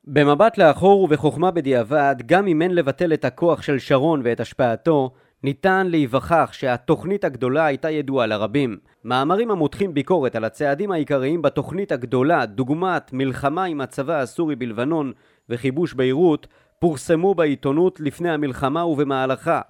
[0.04, 5.10] במבט לאחור ובחוכמה בדיעבד, גם אם אין לבטל את הכוח של שרון ואת השפעתו,
[5.42, 8.76] ניתן להיווכח שהתוכנית הגדולה הייתה ידועה לרבים.
[9.04, 15.12] מאמרים המותחים ביקורת על הצעדים העיקריים בתוכנית הגדולה, דוגמת מלחמה עם הצבא הסורי בלבנון
[15.48, 16.46] וכיבוש ביירות,
[16.78, 19.60] פורסמו בעיתונות לפני המלחמה ובמהלכה.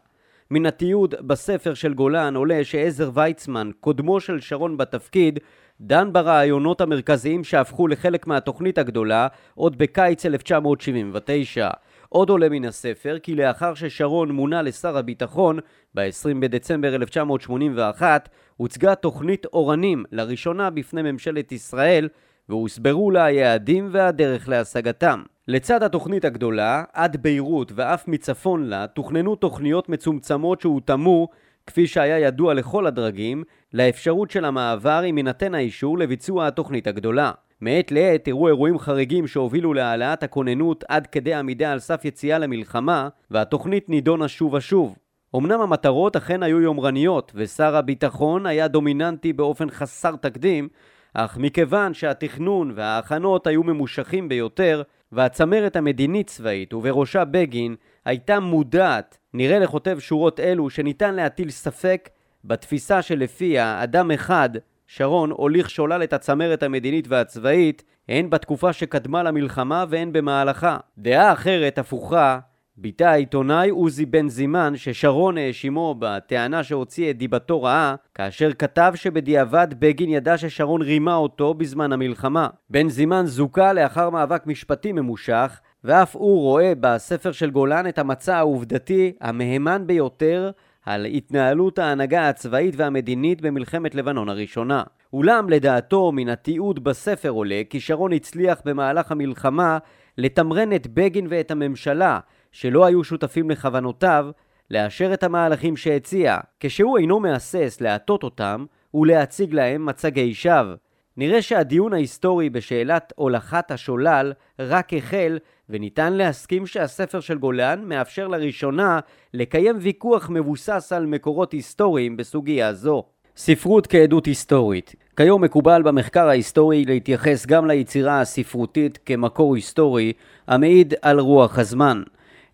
[0.51, 5.39] מן התיעוד בספר של גולן עולה שעזר ויצמן, קודמו של שרון בתפקיד,
[5.81, 11.71] דן ברעיונות המרכזיים שהפכו לחלק מהתוכנית הגדולה עוד בקיץ 1979.
[12.09, 15.59] עוד עולה מן הספר כי לאחר ששרון מונה לשר הביטחון
[15.95, 22.09] ב-20 בדצמבר 1981 הוצגה תוכנית אורנים לראשונה בפני ממשלת ישראל
[22.49, 25.23] והוסברו לה היעדים והדרך להשגתם.
[25.49, 31.29] לצד התוכנית הגדולה, עד ביירות ואף מצפון לה, תוכננו תוכניות מצומצמות שהותאמו,
[31.67, 37.33] כפי שהיה ידוע לכל הדרגים, לאפשרות של המעבר אם יינתן האישור לביצוע התוכנית הגדולה.
[37.61, 43.09] מעת לעת אירעו אירועים חריגים שהובילו להעלאת הכוננות עד כדי עמידה על סף יציאה למלחמה,
[43.31, 44.97] והתוכנית נידונה שוב ושוב.
[45.37, 50.69] אמנם המטרות אכן היו יומרניות, ושר הביטחון היה דומיננטי באופן חסר תקדים,
[51.15, 59.97] אך מכיוון שהתכנון וההכנות היו ממושכים ביותר, והצמרת המדינית-צבאית, ובראשה בגין, הייתה מודעת, נראה לכותב
[59.99, 62.09] שורות אלו, שניתן להטיל ספק
[62.45, 64.51] בתפיסה שלפיה אדם אחד,
[64.87, 70.77] שרון, הוליך שולל את הצמרת המדינית והצבאית, הן בתקופה שקדמה למלחמה והן במהלכה.
[70.99, 72.39] דעה אחרת, הפוכה,
[72.77, 79.69] ביטא העיתונאי עוזי בן זימן ששרון האשימו בטענה שהוציא את דיבתו רעה כאשר כתב שבדיעבד
[79.79, 82.49] בגין ידע ששרון רימה אותו בזמן המלחמה.
[82.71, 88.37] בן זימן זוכה לאחר מאבק משפטי ממושך ואף הוא רואה בספר של גולן את המצע
[88.37, 90.51] העובדתי המהימן ביותר
[90.87, 94.83] על התנהלות ההנהגה הצבאית והמדינית במלחמת לבנון הראשונה.
[95.13, 99.79] אולם לדעתו מן התיעוד בספר עולה כי שרון הצליח במהלך המלחמה
[100.19, 102.19] לתמרן את בגין ואת הממשלה
[102.55, 104.27] שלא היו שותפים לכוונותיו
[104.71, 108.65] לאשר את המהלכים שהציע, כשהוא אינו מהסס להטות אותם
[108.95, 110.75] ולהציג להם מצגי שווא.
[111.17, 115.39] נראה שהדיון ההיסטורי בשאלת הולכת השולל רק החל,
[115.69, 119.01] וניתן להסכים שהספר של גולן מאפשר לראשונה
[119.35, 123.05] לקיים ויכוח מבוסס על מקורות היסטוריים בסוגיה זו.
[123.37, 130.13] ספרות כעדות היסטורית כיום מקובל במחקר ההיסטורי להתייחס גם ליצירה הספרותית כמקור היסטורי
[130.47, 132.03] המעיד על רוח הזמן.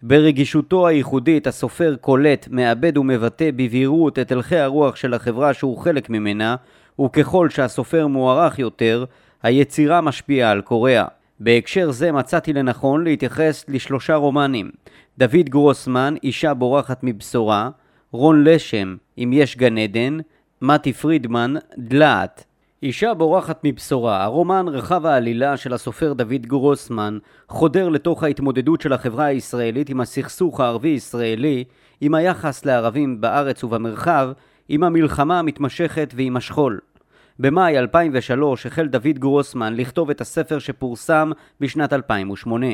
[0.02, 6.56] ברגישותו הייחודית הסופר קולט, מאבד ומבטא בבהירות את הלכי הרוח של החברה שהוא חלק ממנה,
[7.04, 9.04] וככל שהסופר מוערך יותר,
[9.42, 11.04] היצירה משפיעה על קוריאה.
[11.40, 14.70] בהקשר זה מצאתי לנכון להתייחס לשלושה רומנים
[15.18, 17.70] דוד גרוסמן, אישה בורחת מבשורה,
[18.12, 20.18] רון לשם, אם יש גן עדן,
[20.62, 22.44] מתי פרידמן, דלעת.
[22.82, 29.24] אישה בורחת מבשורה, הרומן רחב העלילה של הסופר דוד גרוסמן חודר לתוך ההתמודדות של החברה
[29.24, 31.64] הישראלית עם הסכסוך הערבי-ישראלי,
[32.00, 34.30] עם היחס לערבים בארץ ובמרחב,
[34.68, 36.80] עם המלחמה המתמשכת ועם השכול.
[37.38, 42.66] במאי 2003 החל דוד גרוסמן לכתוב את הספר שפורסם בשנת 2008.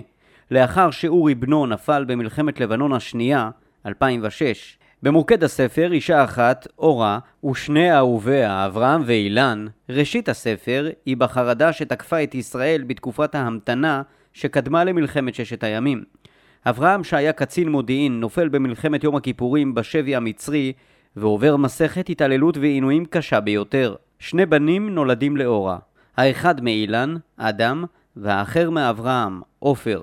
[0.51, 3.51] לאחר שאורי בנו נפל במלחמת לבנון השנייה,
[3.87, 7.19] 2006, במוקד הספר אישה אחת, אורה,
[7.51, 9.67] ושני אהוביה, אברהם ואילן.
[9.91, 16.05] ראשית הספר היא בחרדה שתקפה את ישראל בתקופת ההמתנה שקדמה למלחמת ששת הימים.
[16.67, 20.73] אברהם שהיה קצין מודיעין נופל במלחמת יום הכיפורים בשבי המצרי
[21.17, 23.95] ועובר מסכת התעללות ועינויים קשה ביותר.
[24.19, 25.79] שני בנים נולדים לאורה.
[26.17, 27.85] האחד מאילן, אדם,
[28.17, 30.03] והאחר מאברהם, עופר.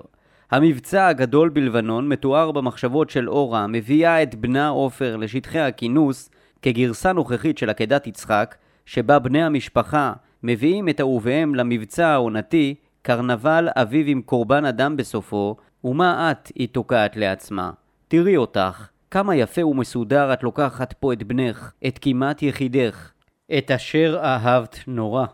[0.54, 6.30] המבצע הגדול בלבנון מתואר במחשבות של אורה, מביאה את בנה עופר לשטחי הכינוס
[6.62, 10.14] כגרסה נוכחית של עקדת יצחק, שבה בני המשפחה
[10.44, 17.16] מביאים את אהוביהם למבצע העונתי, קרנבל אביב עם קורבן אדם בסופו, ומה את, היא תוקעת
[17.16, 17.72] לעצמה.
[18.08, 23.12] תראי אותך, כמה יפה ומסודר את לוקחת פה את בנך, את כמעט יחידך,
[23.58, 25.26] את אשר אהבת נורא.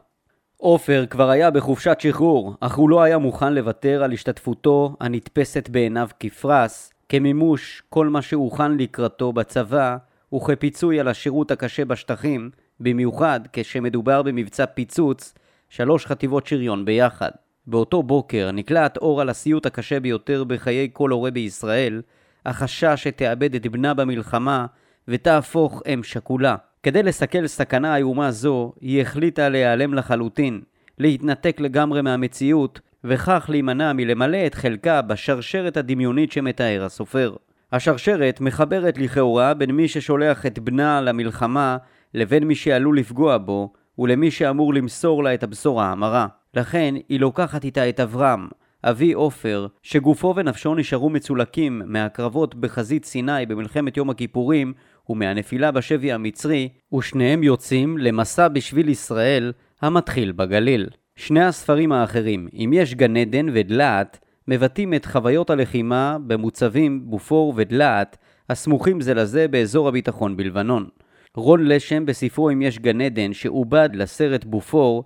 [0.62, 6.10] עופר כבר היה בחופשת שחרור, אך הוא לא היה מוכן לוותר על השתתפותו הנתפסת בעיניו
[6.20, 9.98] כפרס, כמימוש כל מה שהוכן לקראתו בצבא,
[10.34, 15.34] וכפיצוי על השירות הקשה בשטחים, במיוחד כשמדובר במבצע פיצוץ,
[15.70, 17.32] שלוש חטיבות שריון ביחד.
[17.68, 22.02] באותו בוקר נקלעת אור על הסיוט הקשה ביותר בחיי כל הורה בישראל,
[22.46, 24.66] החשש שתאבד את בנה במלחמה
[25.08, 26.56] ותהפוך אם שכולה.
[26.84, 30.62] כדי לסכל סכנה איומה זו, היא החליטה להיעלם לחלוטין,
[30.98, 37.36] להתנתק לגמרי מהמציאות, וכך להימנע מלמלא את חלקה בשרשרת הדמיונית שמתאר הסופר.
[37.72, 41.78] השרשרת מחברת לכאורה בין מי ששולח את בנה למלחמה
[42.14, 46.28] לבין מי שעלול לפגוע בו, ולמי שאמור למסור לה את הבשורה המרה.
[46.54, 48.48] לכן היא לוקחת איתה את אברהם,
[48.84, 54.74] אבי עופר, שגופו ונפשו נשארו מצולקים מהקרבות בחזית סיני במלחמת יום הכיפורים,
[55.10, 60.90] ומהנפילה בשבי המצרי, ושניהם יוצאים למסע בשביל ישראל המתחיל בגליל.
[61.16, 68.18] שני הספרים האחרים, אם יש גן עדן ודלעת, מבטאים את חוויות הלחימה במוצבים בופור ודלעת,
[68.50, 70.88] הסמוכים זה לזה באזור הביטחון בלבנון.
[71.36, 75.04] רון לשם בספרו אם יש גן עדן, שעובד לסרט בופור,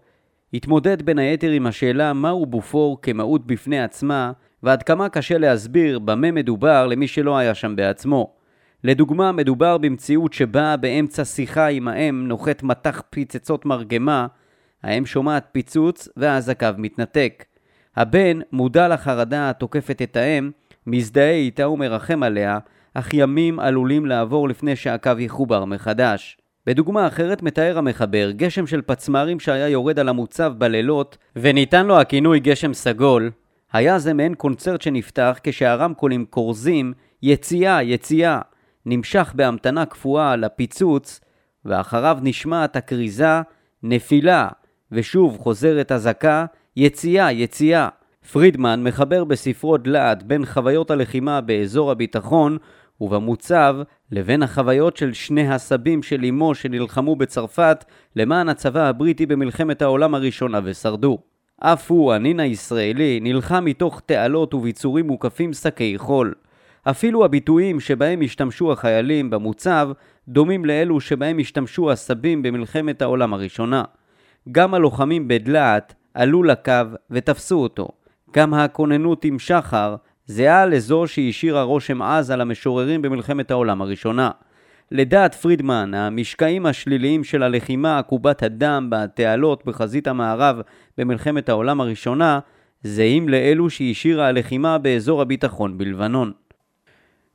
[0.54, 4.32] התמודד בין היתר עם השאלה מהו בופור כמהות בפני עצמה,
[4.64, 8.34] ועד כמה קשה להסביר במה מדובר למי שלא היה שם בעצמו.
[8.84, 14.28] לדוגמה, מדובר במציאות שבה באמצע שיחה עם האם נוחת מטח פצצות מרגמה,
[14.84, 17.46] האם שומעת פיצוץ ואז הקו מתנתק.
[17.96, 20.52] הבן מודע לחרדה התוקפת את האם,
[20.88, 22.60] מזדהה איתה ומרחם עליה,
[22.94, 26.38] אך ימים עלולים לעבור לפני שהקו יחובר מחדש.
[26.68, 32.40] בדוגמה אחרת מתאר המחבר גשם של פצמ"רים שהיה יורד על המוצב בלילות, וניתן לו הכינוי
[32.40, 33.32] גשם סגול.
[33.74, 38.40] היה זה מעין קונצרט שנפתח כשהרמקולים כורזים יציאה, יציאה,
[38.86, 41.20] נמשך בהמתנה קפואה לפיצוץ,
[41.66, 43.42] ואחריו נשמעת הכריזה
[43.84, 44.48] נפילה,
[44.92, 47.90] ושוב חוזרת אזעקה יציאה, יציאה.
[48.32, 52.58] פרידמן מחבר בספרו דלעת בין חוויות הלחימה באזור הביטחון
[53.02, 53.76] ובמוצב
[54.12, 60.60] לבין החוויות של שני הסבים של אמו שנלחמו בצרפת למען הצבא הבריטי במלחמת העולם הראשונה
[60.64, 61.18] ושרדו.
[61.60, 66.34] אף הוא, הנין הישראלי, נלחם מתוך תעלות וביצורים מוקפים שקי חול.
[66.84, 69.90] אפילו הביטויים שבהם השתמשו החיילים במוצב
[70.28, 73.84] דומים לאלו שבהם השתמשו הסבים במלחמת העולם הראשונה.
[74.52, 76.74] גם הלוחמים בדלעת עלו לקו
[77.12, 77.88] ותפסו אותו.
[78.36, 84.32] גם הכוננות עם שחר זהה לזו שהשאירה רושם עז על המשוררים במלחמת העולם הראשונה.
[84.92, 90.62] לדעת פרידמן, המשקעים השליליים של הלחימה עקובת הדם בתעלות בחזית המערב
[90.98, 92.40] במלחמת העולם הראשונה
[92.84, 96.32] זהים לאלו שהשאירה הלחימה באזור הביטחון בלבנון.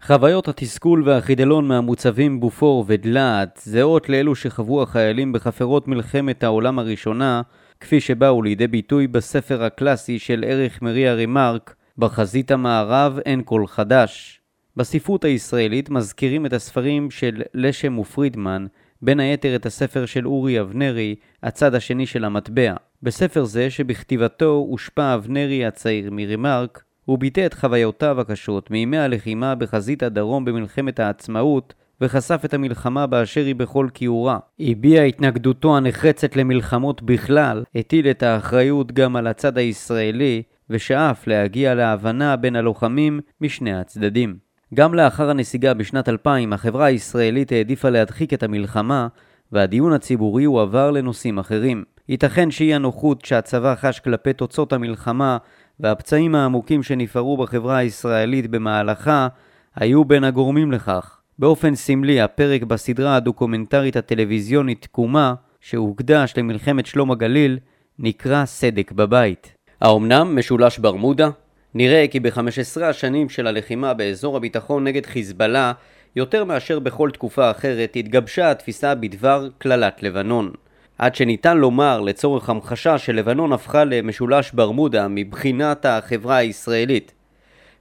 [0.02, 7.42] חוויות התסכול והחידלון מהמוצבים בופור ודלעת זהות לאלו שחוו החיילים בחפרות מלחמת העולם הראשונה
[7.80, 14.40] כפי שבאו לידי ביטוי בספר הקלאסי של ערך מריה רימרק, בחזית המערב אין כל חדש.
[14.76, 18.66] בספרות הישראלית מזכירים את הספרים של לשם ופרידמן,
[19.02, 22.74] בין היתר את הספר של אורי אבנרי, הצד השני של המטבע.
[23.02, 30.02] בספר זה, שבכתיבתו הושפע אבנרי הצעיר מרימרק, הוא ביטא את חוויותיו הקשות מימי הלחימה בחזית
[30.02, 34.38] הדרום במלחמת העצמאות, וחשף את המלחמה באשר היא בכל כיעורה.
[34.60, 42.36] הביע התנגדותו הנחרצת למלחמות בכלל, הטיל את האחריות גם על הצד הישראלי, ושאף להגיע להבנה
[42.36, 44.36] בין הלוחמים משני הצדדים.
[44.74, 49.08] גם לאחר הנסיגה בשנת 2000, החברה הישראלית העדיפה להדחיק את המלחמה,
[49.52, 51.84] והדיון הציבורי הועבר לנושאים אחרים.
[52.08, 55.38] ייתכן שאי הנוחות שהצבא חש כלפי תוצאות המלחמה
[55.80, 59.28] והפצעים העמוקים שנפערו בחברה הישראלית במהלכה
[59.76, 61.18] היו בין הגורמים לכך.
[61.38, 67.58] באופן סמלי, הפרק בסדרה הדוקומנטרית הטלוויזיונית תקומה, שהוקדש למלחמת שלום הגליל,
[67.98, 69.54] נקרא סדק בבית.
[69.80, 71.30] האומנם משולש ברמודה?
[71.74, 75.72] נראה כי ב-15 השנים של הלחימה באזור הביטחון נגד חיזבאללה,
[76.16, 80.52] יותר מאשר בכל תקופה אחרת, התגבשה התפיסה בדבר קללת לבנון.
[80.98, 87.12] עד שניתן לומר לצורך המחשה שלבנון הפכה למשולש ברמודה מבחינת החברה הישראלית.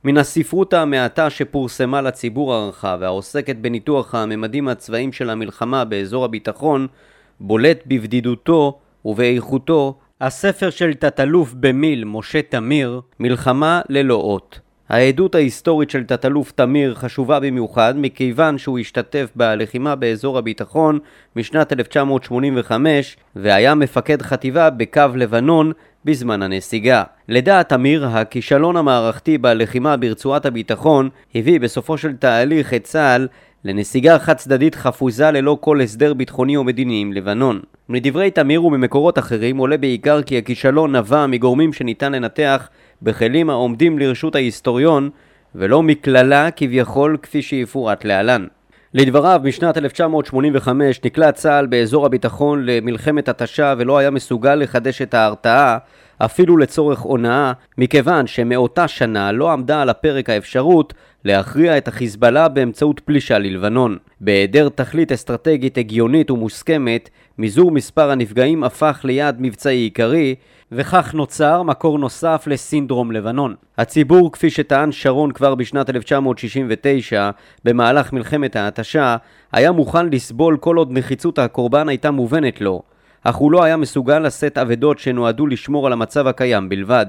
[0.03, 6.87] מן הספרות המעטה שפורסמה לציבור הרחב והעוסקת בניתוח הממדים הצבאיים של המלחמה באזור הביטחון,
[7.39, 14.59] בולט בבדידותו ובאיכותו הספר של תת-אלוף במיל משה תמיר, מלחמה ללא אות.
[14.89, 20.99] העדות ההיסטורית של תת-אלוף תמיר חשובה במיוחד מכיוון שהוא השתתף בלחימה באזור הביטחון
[21.35, 25.71] משנת 1985 והיה מפקד חטיבה בקו לבנון
[26.05, 27.03] בזמן הנסיגה.
[27.29, 33.27] לדעת אמיר, הכישלון המערכתי בלחימה ברצועת הביטחון הביא בסופו של תהליך את צה"ל
[33.63, 37.59] לנסיגה חד צדדית חפוזה ללא כל הסדר ביטחוני או מדיני עם לבנון.
[37.89, 42.69] מדברי תמיר וממקורות אחרים עולה בעיקר כי הכישלון נבע מגורמים שניתן לנתח
[43.01, 45.09] בכלים העומדים לרשות ההיסטוריון
[45.55, 48.45] ולא מקללה כביכול כפי שיפורט להלן.
[48.93, 55.77] לדבריו, בשנת 1985 נקלע צה"ל באזור הביטחון למלחמת התשה ולא היה מסוגל לחדש את ההרתעה
[56.17, 60.93] אפילו לצורך הונאה, מכיוון שמאותה שנה לא עמדה על הפרק האפשרות
[61.25, 63.97] להכריע את החיזבאללה באמצעות פלישה ללבנון.
[64.21, 70.35] בהיעדר תכלית אסטרטגית הגיונית ומוסכמת, מזעור מספר הנפגעים הפך ליעד מבצעי עיקרי,
[70.71, 73.55] וכך נוצר מקור נוסף לסינדרום לבנון.
[73.77, 77.29] הציבור, כפי שטען שרון כבר בשנת 1969,
[77.63, 79.17] במהלך מלחמת ההתשה,
[79.51, 82.81] היה מוכן לסבול כל עוד נחיצות הקורבן הייתה מובנת לו,
[83.23, 87.05] אך הוא לא היה מסוגל לשאת אבדות שנועדו לשמור על המצב הקיים בלבד.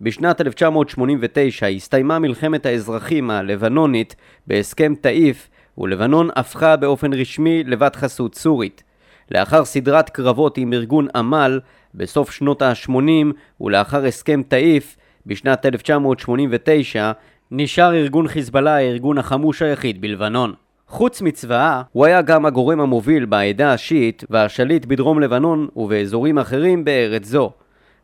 [0.00, 5.48] בשנת 1989 הסתיימה מלחמת האזרחים הלבנונית בהסכם תאיף,
[5.78, 8.82] ולבנון הפכה באופן רשמי לבת חסות סורית.
[9.30, 11.60] לאחר סדרת קרבות עם ארגון עמל
[11.96, 13.26] בסוף שנות ה-80
[13.60, 17.12] ולאחר הסכם תאיף בשנת 1989
[17.50, 20.52] נשאר ארגון חיזבאללה הארגון החמוש היחיד בלבנון.
[20.88, 27.24] חוץ מצבאה, הוא היה גם הגורם המוביל בעדה השיעית והשליט בדרום לבנון ובאזורים אחרים בארץ
[27.24, 27.52] זו.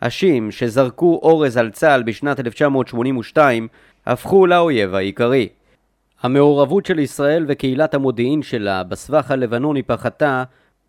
[0.02, 3.68] השיעים שזרקו אורז על צה"ל בשנת 1982
[4.06, 5.48] הפכו לאויב העיקרי.
[6.22, 10.44] המעורבות של ישראל וקהילת המודיעין שלה בסבך הלבנוני פחתה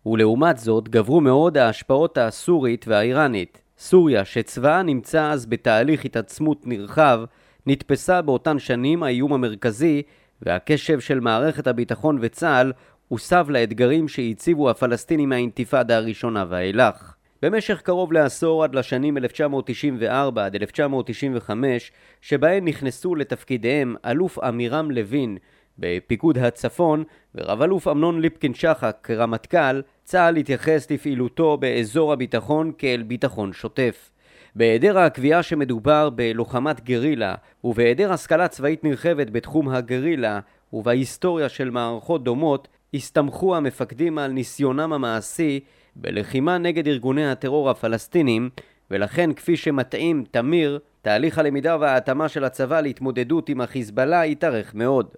[0.06, 3.62] ולעומת זאת גברו מאוד ההשפעות הסורית והאיראנית.
[3.78, 7.20] סוריה, שצבאה נמצא אז בתהליך התעצמות נרחב,
[7.66, 10.02] נתפסה באותן שנים האיום המרכזי,
[10.42, 12.72] והקשב של מערכת הביטחון וצה"ל
[13.08, 17.14] הוסב לאתגרים שהציבו הפלסטינים מהאינתיפאדה הראשונה ואילך.
[17.42, 25.38] במשך קרוב לעשור עד לשנים 1994 עד 1995, שבהן נכנסו לתפקידיהם אלוף עמירם לוין
[25.78, 33.52] בפיקוד הצפון ורב אלוף אמנון ליפקין שחק כרמטכ"ל, צה"ל התייחס לפעילותו באזור הביטחון כאל ביטחון
[33.52, 34.10] שוטף.
[34.56, 37.34] בהיעדר הקביעה שמדובר בלוחמת גרילה
[37.64, 40.40] ובהיעדר השכלה צבאית נרחבת בתחום הגרילה
[40.72, 45.60] ובהיסטוריה של מערכות דומות, הסתמכו המפקדים על ניסיונם המעשי
[45.96, 48.50] בלחימה נגד ארגוני הטרור הפלסטינים,
[48.90, 55.14] ולכן כפי שמתאים תמיר, תהליך הלמידה וההתאמה של הצבא להתמודדות עם החיזבאללה התארך מאוד.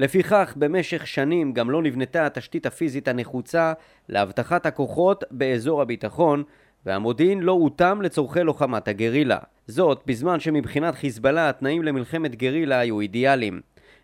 [0.00, 3.72] לפיכך, במשך שנים גם לא נבנתה התשתית הפיזית הנחוצה
[4.08, 6.42] לאבטחת הכוחות באזור הביטחון,
[6.86, 9.38] והמודיעין לא הותאם לצורכי לוחמת הגרילה.
[9.66, 13.60] זאת, בזמן שמבחינת חיזבאללה התנאים למלחמת גרילה היו אידיאליים.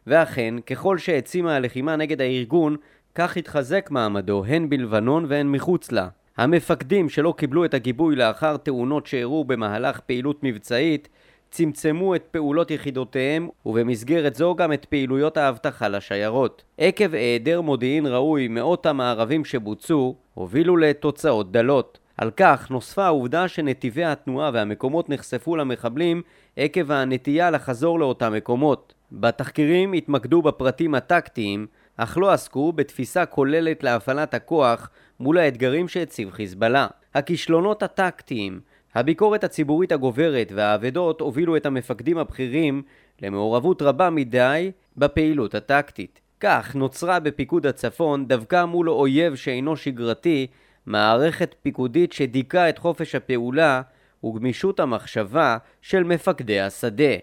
[0.07, 2.76] ואכן, ככל שהעצימה הלחימה נגד הארגון,
[3.14, 6.09] כך התחזק מעמדו הן בלבנון והן מחוץ לה.
[6.36, 11.09] המפקדים שלא קיבלו את הגיבוי לאחר תאונות שאירעו במהלך פעילות מבצעית
[11.57, 16.64] צמצמו את פעולות יחידותיהם ובמסגרת זו גם את פעילויות האבטחה לשיירות.
[16.78, 21.98] עקב היעדר מודיעין ראוי מאות המערבים שבוצעו הובילו לתוצאות דלות.
[22.16, 26.22] על כך נוספה העובדה שנתיבי התנועה והמקומות נחשפו למחבלים
[26.57, 28.94] עקב הנטייה לחזור לאותם מקומות.
[29.12, 34.90] בתחקירים התמקדו בפרטים הטקטיים אך לא עסקו בתפיסה כוללת להפעלת הכוח
[35.20, 36.86] מול האתגרים שהציב חיזבאללה.
[37.14, 38.61] הכישלונות הטקטיים,
[38.97, 42.82] הביקורת הציבורית הגוברת והאבדות הובילו את המפקדים הבכירים
[43.22, 46.20] למעורבות רבה מדי בפעילות הטקטית.
[46.40, 50.47] כך נוצרה בפיקוד הצפון, דווקא מול אויב שאינו שגרתי,
[50.86, 53.82] מערכת פיקודית שדיכאה את חופש הפעולה
[54.24, 57.14] וגמישות המחשבה של מפקדי השדה.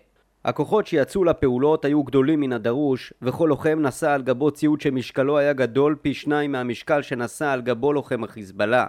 [0.45, 5.53] הכוחות שיצאו לפעולות היו גדולים מן הדרוש, וכל לוחם נשא על גבו ציוד שמשקלו היה
[5.53, 8.85] גדול פי שניים מהמשקל שנשא על גבו לוחם החיזבאללה.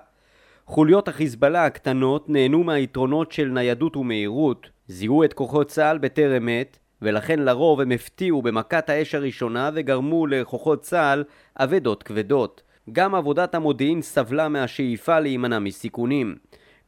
[0.66, 7.38] חוליות החיזבאללה הקטנות נהנו מהיתרונות של ניידות ומהירות, זיהו את כוחות צה"ל בטרם עת, ולכן
[7.38, 11.24] לרוב הם הפתיעו במכת האש הראשונה וגרמו לכוחות צה"ל
[11.56, 12.62] אבדות כבדות.
[12.92, 16.36] גם עבודת המודיעין סבלה מהשאיפה להימנע מסיכונים.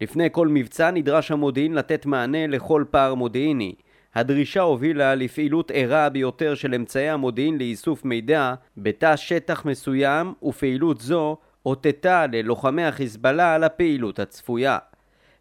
[0.01, 3.75] לפני כל מבצע נדרש המודיעין לתת מענה לכל פער מודיעיני.
[4.15, 11.37] הדרישה הובילה לפעילות ערה ביותר של אמצעי המודיעין לאיסוף מידע בתא שטח מסוים ופעילות זו
[11.67, 14.79] אותתה ללוחמי החיזבאללה על הפעילות הצפויה.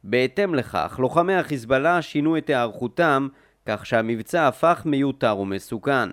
[0.03, 3.27] בהתאם לכך, לוחמי החיזבאללה שינו את היערכותם
[3.65, 6.09] כך שהמבצע הפך מיותר ומסוכן.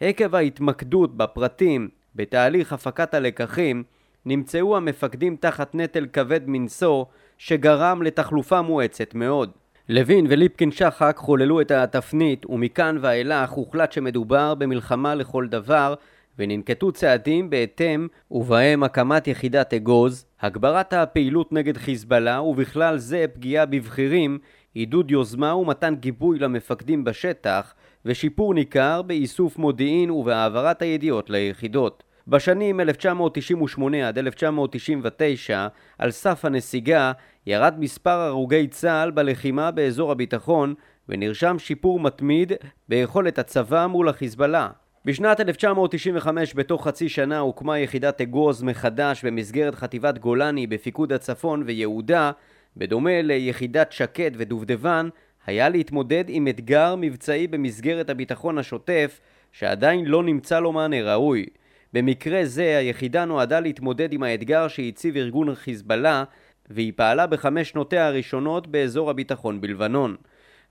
[0.00, 3.82] עקב ההתמקדות בפרטים בתהליך הפקת הלקחים,
[4.26, 7.04] נמצאו המפקדים תחת נטל כבד מנשוא
[7.38, 9.50] שגרם לתחלופה מואצת מאוד.
[9.88, 15.94] לוין וליפקין שחק חוללו את התפנית ומכאן ואילך הוחלט שמדובר במלחמה לכל דבר
[16.38, 24.38] וננקטו צעדים בהתאם ובהם הקמת יחידת אגוז, הגברת הפעילות נגד חיזבאללה ובכלל זה פגיעה בבכירים,
[24.74, 27.74] עידוד יוזמה ומתן גיבוי למפקדים בשטח
[28.04, 32.02] ושיפור ניכר באיסוף מודיעין ובהעברת הידיעות ליחידות.
[32.28, 35.68] בשנים 1998 עד 1999,
[35.98, 37.12] על סף הנסיגה,
[37.46, 40.74] ירד מספר הרוגי צה"ל בלחימה באזור הביטחון
[41.08, 42.52] ונרשם שיפור מתמיד
[42.88, 44.68] ביכולת הצבא מול החיזבאללה.
[45.04, 52.30] בשנת 1995 בתוך חצי שנה הוקמה יחידת אגוז מחדש במסגרת חטיבת גולני בפיקוד הצפון ויהודה
[52.76, 55.08] בדומה ליחידת שקד ודובדבן
[55.46, 59.20] היה להתמודד עם אתגר מבצעי במסגרת הביטחון השוטף
[59.52, 61.46] שעדיין לא נמצא לו מענה ראוי.
[61.92, 66.24] במקרה זה היחידה נועדה להתמודד עם האתגר שהציב ארגון חיזבאללה
[66.70, 70.16] והיא פעלה בחמש שנותיה הראשונות באזור הביטחון בלבנון.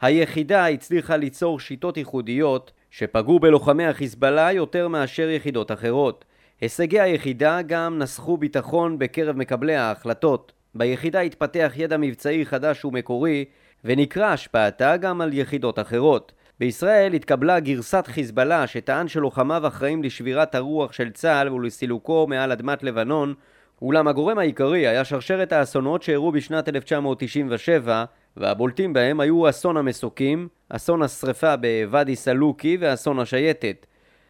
[0.02, 6.26] היחידה הצליחה ליצור שיטות ייחודיות שפגעו בלוחמי החיזבאללה יותר מאשר יחידות אחרות.
[6.62, 10.52] הישגי היחידה גם נסחו ביטחון בקרב מקבלי ההחלטות.
[10.76, 13.46] ביחידה התפתח ידע מבצעי חדש ומקורי
[13.86, 16.32] ונקרא השפעתה גם על יחידות אחרות.
[16.60, 23.34] בישראל התקבלה גרסת חיזבאללה שטען שלוחמיו אחראים לשבירת הרוח של צה"ל ולסילוקו מעל אדמת לבנון
[23.82, 28.06] אולם הגורם העיקרי היה שרשרת האסונות שאירעו בשנת 1997
[28.38, 33.86] והבולטים בהם היו אסון המסוקים, אסון השרפה בוואדי סלוקי ואסון השייטת.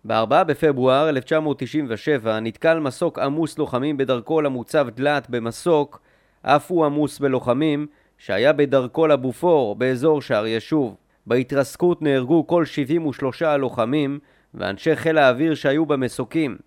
[0.06, 6.02] ב-4 בפברואר 1997 נתקל מסוק עמוס לוחמים בדרכו למוצב דלת במסוק,
[6.42, 7.88] אף הוא עמוס בלוחמים,
[8.18, 10.96] שהיה בדרכו לבופור באזור שער ישוב.
[11.28, 14.20] בהתרסקות נהרגו כל 73 הלוחמים
[14.54, 16.58] ואנשי חיל האוויר שהיו במסוקים.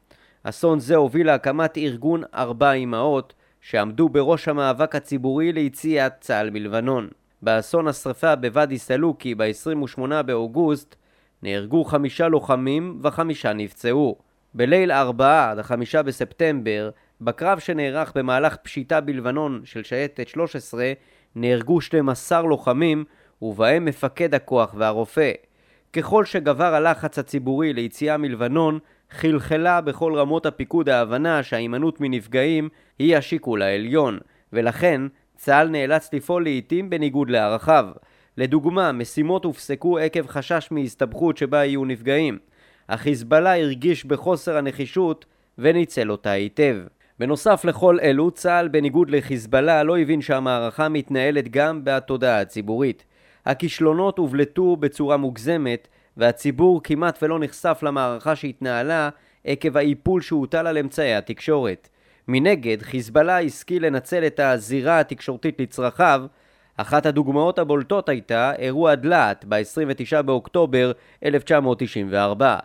[0.43, 7.09] אסון זה הוביל להקמת ארגון ארבע אמהות, שעמדו בראש המאבק הציבורי ליציאת צה"ל מלבנון.
[7.45, 10.97] באסון השרפה בוואדי סלוקי ב-28 באוגוסט
[11.43, 14.19] נהרגו חמישה לוחמים וחמישה נפצעו.
[14.55, 16.91] בליל 4 עד 5 בספטמבר,
[17.21, 20.93] בקרב שנערך במהלך פשיטה בלבנון של שייטת 13,
[21.35, 23.05] נהרגו 12 לוחמים,
[23.43, 25.33] ובהם מפקד הכוח והרופא.
[25.93, 28.79] ככל שגבר הלחץ הציבורי ליציאה מלבנון,
[29.11, 32.69] חלחלה בכל רמות הפיקוד ההבנה שההימנעות מנפגעים
[32.99, 34.19] היא השיקול העליון,
[34.53, 35.01] ולכן
[35.37, 37.87] צה"ל נאלץ לפעול לעיתים בניגוד לערכיו.
[38.37, 42.39] לדוגמה, משימות הופסקו עקב חשש מהסתבכות שבה יהיו נפגעים.
[42.89, 45.25] החיזבאללה הרגיש בחוסר הנחישות
[45.59, 46.77] וניצל אותה היטב.
[47.19, 53.05] בנוסף לכל אלו, צה"ל בניגוד לחיזבאללה לא הבין שהמערכה מתנהלת גם בתודעה הציבורית.
[53.47, 59.09] הכישלונות הובלטו בצורה מוגזמת, והציבור כמעט ולא נחשף למערכה שהתנהלה
[59.45, 61.89] עקב האיפול שהוטל על אמצעי התקשורת.
[62.29, 66.23] מנגד, חיזבאללה השכיל לנצל את הזירה התקשורתית לצרכיו.
[66.77, 70.93] אחת הדוגמאות הבולטות הייתה אירוע דלעת ב-29 באוקטובר
[71.25, 72.57] 1994.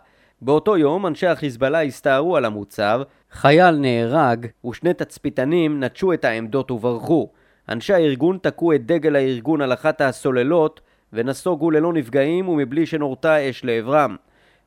[0.42, 3.00] באותו יום אנשי החיזבאללה הסתערו על המוצב,
[3.32, 7.28] חייל נהרג ושני תצפיתנים נטשו את העמדות וברחו.
[7.68, 10.80] אנשי הארגון תקעו את דגל הארגון על אחת הסוללות
[11.12, 14.16] ונסוגו ללא נפגעים ומבלי שנורתה אש לעברם.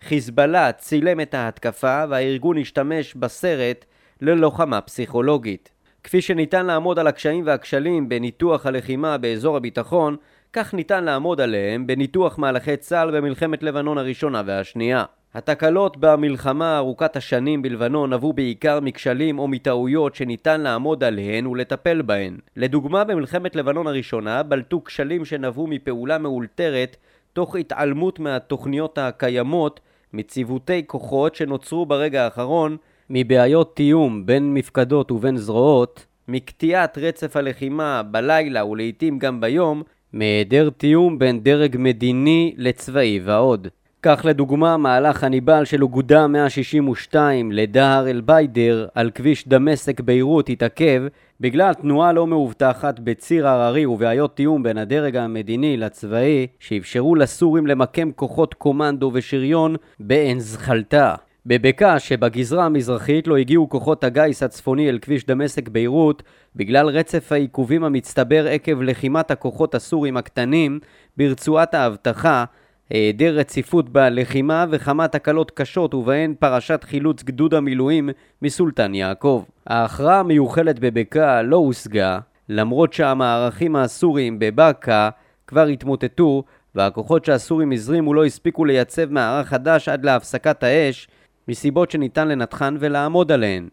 [0.03, 3.85] חיזבאללה צילם את ההתקפה והארגון השתמש בסרט
[4.22, 5.70] ללוחמה פסיכולוגית.
[6.03, 10.16] כפי שניתן לעמוד על הקשיים והכשלים בניתוח הלחימה באזור הביטחון,
[10.53, 15.03] כך ניתן לעמוד עליהם בניתוח מהלכי צה"ל במלחמת לבנון הראשונה והשנייה.
[15.34, 22.38] התקלות במלחמה ארוכת השנים בלבנון נבעו בעיקר מכשלים או מטעויות שניתן לעמוד עליהן ולטפל בהן.
[22.57, 26.97] לדוגמה, במלחמת לבנון הראשונה בלטו כשלים שנבעו מפעולה מאולתרת
[27.34, 29.80] תוך התעלמות מהתוכניות הקיימות,
[30.14, 32.78] מציוותי כוחות שנוצרו ברגע האחרון,
[33.09, 39.83] מבעיות תיאום בין מפקדות ובין זרועות, מקטיעת רצף הלחימה בלילה ולעיתים גם ביום,
[40.13, 43.67] מהיעדר תיאום בין דרג מדיני לצבאי ועוד.
[44.05, 51.03] כך לדוגמה מהלך הניבל של אוגודה 162 לדהר אל-ביידר על כביש דמשק ביירות התעכב
[51.39, 58.11] בגלל תנועה לא מאובטחת בציר הררי ובעיות תיאום בין הדרג המדיני לצבאי שאפשרו לסורים למקם
[58.11, 61.15] כוחות קומנדו ושריון בעין זחלתה.
[61.45, 66.23] בבקעה שבגזרה המזרחית לא הגיעו כוחות הגיס הצפוני אל כביש דמשק ביירות
[66.55, 70.79] בגלל רצף העיכובים המצטבר עקב לחימת הכוחות הסורים הקטנים
[71.17, 72.45] ברצועת האבטחה
[72.89, 78.09] היעדר רציפות בלחימה וכמה תקלות קשות ובהן פרשת חילוץ גדוד המילואים
[78.41, 79.43] מסולטן יעקב.
[79.67, 82.19] ההכרעה המיוחלת בבקעה לא הושגה,
[82.49, 85.09] למרות שהמערכים הסוריים בבאקה
[85.47, 86.43] כבר התמוטטו
[86.75, 91.07] והכוחות שהסורים הזרימו לא הספיקו לייצב מערך חדש עד להפסקת האש
[91.47, 93.69] מסיבות שניתן לנתחן ולעמוד עליהן.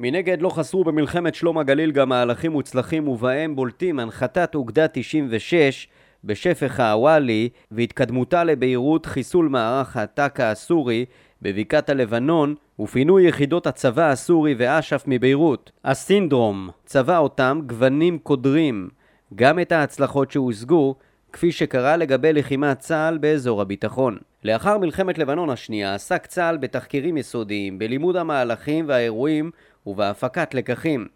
[0.00, 5.88] מנגד לא חסרו במלחמת שלום הגליל גם מהלכים מוצלחים ובהם בולטים הנחתת אוגדה 96
[6.24, 11.04] בשפך הוואלי והתקדמותה לביירות חיסול מערך הטאקה הסורי
[11.42, 15.72] בבקעת הלבנון ופינוי יחידות הצבא הסורי ואש"ף מביירות.
[15.84, 18.88] הסינדרום צבע אותם גוונים קודרים
[19.34, 20.94] גם את ההצלחות שהושגו
[21.32, 24.18] כפי שקרה לגבי לחימת צה"ל באזור הביטחון.
[24.44, 29.50] לאחר מלחמת לבנון השנייה עסק צה"ל בתחקירים יסודיים, בלימוד המהלכים והאירועים
[29.86, 31.06] ובהפקת לקחים.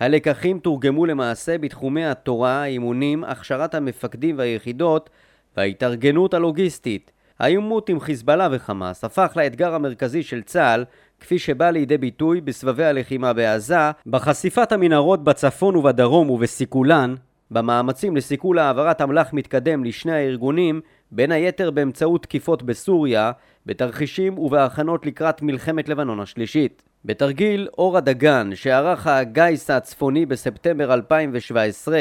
[0.00, 5.10] הלקחים תורגמו למעשה בתחומי התורה, האימונים, הכשרת המפקדים והיחידות
[5.56, 7.10] וההתארגנות הלוגיסטית.
[7.38, 10.84] העימות עם חיזבאללה וחמאס הפך לאתגר המרכזי של צה"ל,
[11.20, 17.14] כפי שבא לידי ביטוי בסבבי הלחימה בעזה, בחשיפת המנהרות בצפון ובדרום ובסיכולן,
[17.50, 20.80] במאמצים לסיכול העברת אמל"ח מתקדם לשני הארגונים,
[21.14, 23.32] בין היתר באמצעות תקיפות בסוריה,
[23.66, 26.82] בתרחישים ובהכנות לקראת מלחמת לבנון השלישית.
[27.04, 31.98] בתרגיל אור הדגן שערך הגיס הצפוני בספטמבר 2017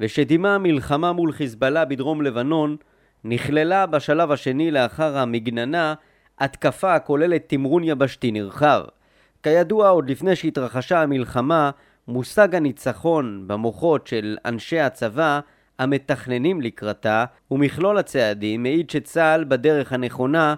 [0.00, 2.76] ושדימה מלחמה מול חיזבאללה בדרום לבנון
[3.24, 5.94] נכללה בשלב השני לאחר המגננה
[6.38, 8.82] התקפה הכוללת תמרון יבשתי נרחב.
[9.42, 11.70] כידוע עוד לפני שהתרחשה המלחמה
[12.08, 15.40] מושג הניצחון במוחות של אנשי הצבא
[15.78, 20.54] המתכננים לקראתה ומכלול הצעדים מעיד שצה"ל בדרך הנכונה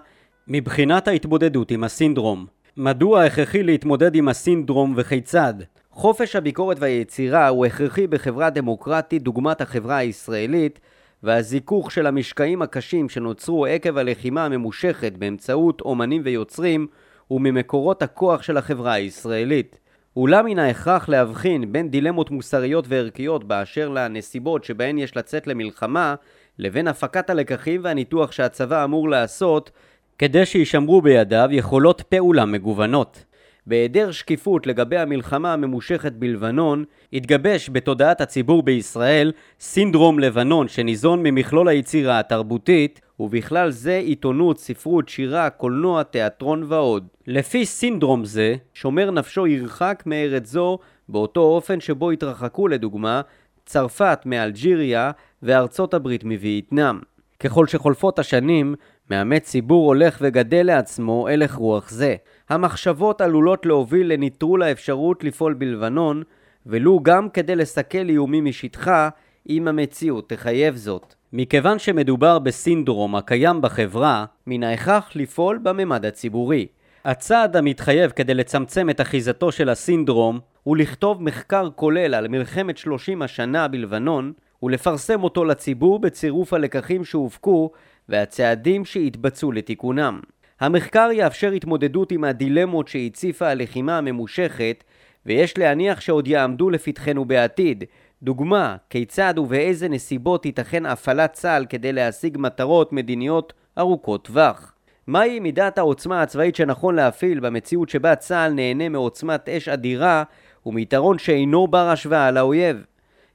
[0.47, 2.45] מבחינת ההתמודדות עם הסינדרום.
[2.77, 5.53] מדוע הכרחי להתמודד עם הסינדרום וכיצד?
[5.91, 10.79] חופש הביקורת והיצירה הוא הכרחי בחברה דמוקרטית דוגמת החברה הישראלית
[11.23, 16.87] והזיכוך של המשקעים הקשים שנוצרו עקב הלחימה הממושכת באמצעות אומנים ויוצרים
[17.27, 19.79] הוא ממקורות הכוח של החברה הישראלית.
[20.15, 26.15] אולם מן ההכרח להבחין בין דילמות מוסריות וערכיות באשר לנסיבות שבהן יש לצאת למלחמה
[26.59, 29.71] לבין הפקת הלקחים והניתוח שהצבא אמור לעשות
[30.17, 33.23] כדי שישמרו בידיו יכולות פעולה מגוונות.
[33.67, 36.83] בהיעדר שקיפות לגבי המלחמה הממושכת בלבנון,
[37.13, 45.49] התגבש בתודעת הציבור בישראל סינדרום לבנון שניזון ממכלול היצירה התרבותית, ובכלל זה עיתונות, ספרות, שירה,
[45.49, 47.07] קולנוע, תיאטרון ועוד.
[47.27, 53.21] לפי סינדרום זה, שומר נפשו ירחק מארץ זו באותו אופן שבו התרחקו לדוגמה
[53.65, 55.11] צרפת מאלג'יריה
[55.43, 56.99] וארצות הברית מווייטנאם.
[57.39, 58.75] ככל שחולפות השנים,
[59.11, 62.15] מאמץ ציבור הולך וגדל לעצמו הלך רוח זה.
[62.49, 66.23] המחשבות עלולות להוביל לנטרול האפשרות לפעול בלבנון,
[66.65, 69.09] ולו גם כדי לסכל איומים משטחה,
[69.49, 71.15] אם המציאות תחייב זאת.
[71.33, 76.67] מכיוון שמדובר בסינדרום הקיים בחברה, מן ההכרח לפעול בממד הציבורי.
[77.05, 83.21] הצעד המתחייב כדי לצמצם את אחיזתו של הסינדרום הוא לכתוב מחקר כולל על מלחמת 30
[83.21, 84.33] השנה בלבנון
[84.63, 87.71] ולפרסם אותו לציבור בצירוף הלקחים שהופקו
[88.09, 90.19] והצעדים שהתבצעו לתיקונם.
[90.59, 94.83] המחקר יאפשר התמודדות עם הדילמות שהציפה הלחימה הממושכת
[95.25, 97.83] ויש להניח שעוד יעמדו לפתחנו בעתיד.
[98.23, 104.73] דוגמה, כיצד ובאיזה נסיבות תיתכן הפעלת צה"ל כדי להשיג מטרות מדיניות ארוכות טווח.
[105.07, 110.23] מהי מידת העוצמה הצבאית שנכון להפעיל במציאות שבה צה"ל נהנה מעוצמת אש אדירה
[110.65, 112.85] ומיתרון שאינו בר השוואה לאויב?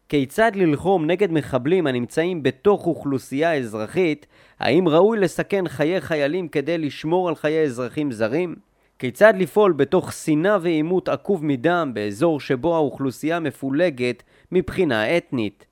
[0.09, 4.27] כיצד ללחום נגד מחבלים הנמצאים בתוך אוכלוסייה אזרחית,
[4.61, 8.55] האם ראוי לסכן חיי חיילים כדי לשמור על חיי אזרחים זרים?
[8.99, 15.67] כיצד לפעול בתוך שנאה ועימות עקוב מדם באזור שבו האוכלוסייה מפולגת מבחינה אתנית?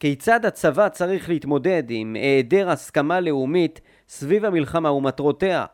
[0.00, 5.64] כיצד הצבא צריך להתמודד עם היעדר הסכמה לאומית סביב המלחמה ומטרותיה?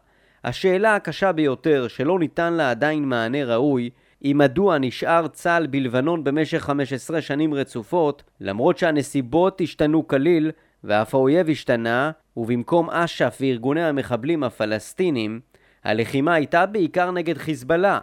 [0.44, 3.90] השאלה הקשה ביותר שלא ניתן לה עדיין מענה ראוי
[4.20, 10.50] היא מדוע נשאר צה"ל בלבנון במשך 15 שנים רצופות, למרות שהנסיבות השתנו כליל
[10.84, 15.40] ואף האויב השתנה, ובמקום אש"ף וארגוני המחבלים הפלסטינים,
[15.84, 17.98] הלחימה הייתה בעיקר נגד חיזבאללה.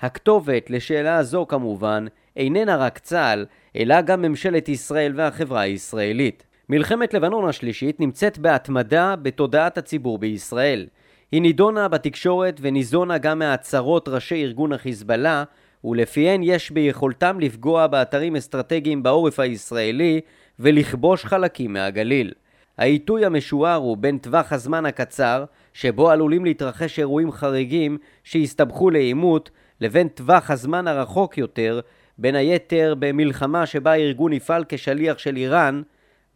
[0.00, 2.06] הכתובת לשאלה זו כמובן
[2.36, 6.46] איננה רק צה"ל, אלא גם ממשלת ישראל והחברה הישראלית.
[6.68, 10.86] מלחמת לבנון השלישית נמצאת בהתמדה בתודעת הציבור בישראל.
[11.32, 15.44] היא נידונה בתקשורת וניזונה גם מהצהרות ראשי ארגון החיזבאללה
[15.84, 20.20] ולפיהן יש ביכולתם לפגוע באתרים אסטרטגיים בעורף הישראלי
[20.58, 22.32] ולכבוש חלקים מהגליל.
[22.78, 29.50] העיתוי המשוער הוא בין טווח הזמן הקצר, שבו עלולים להתרחש אירועים חריגים שיסתבכו לעימות,
[29.80, 31.80] לבין טווח הזמן הרחוק יותר,
[32.18, 35.82] בין היתר במלחמה שבה הארגון יפעל כשליח של איראן,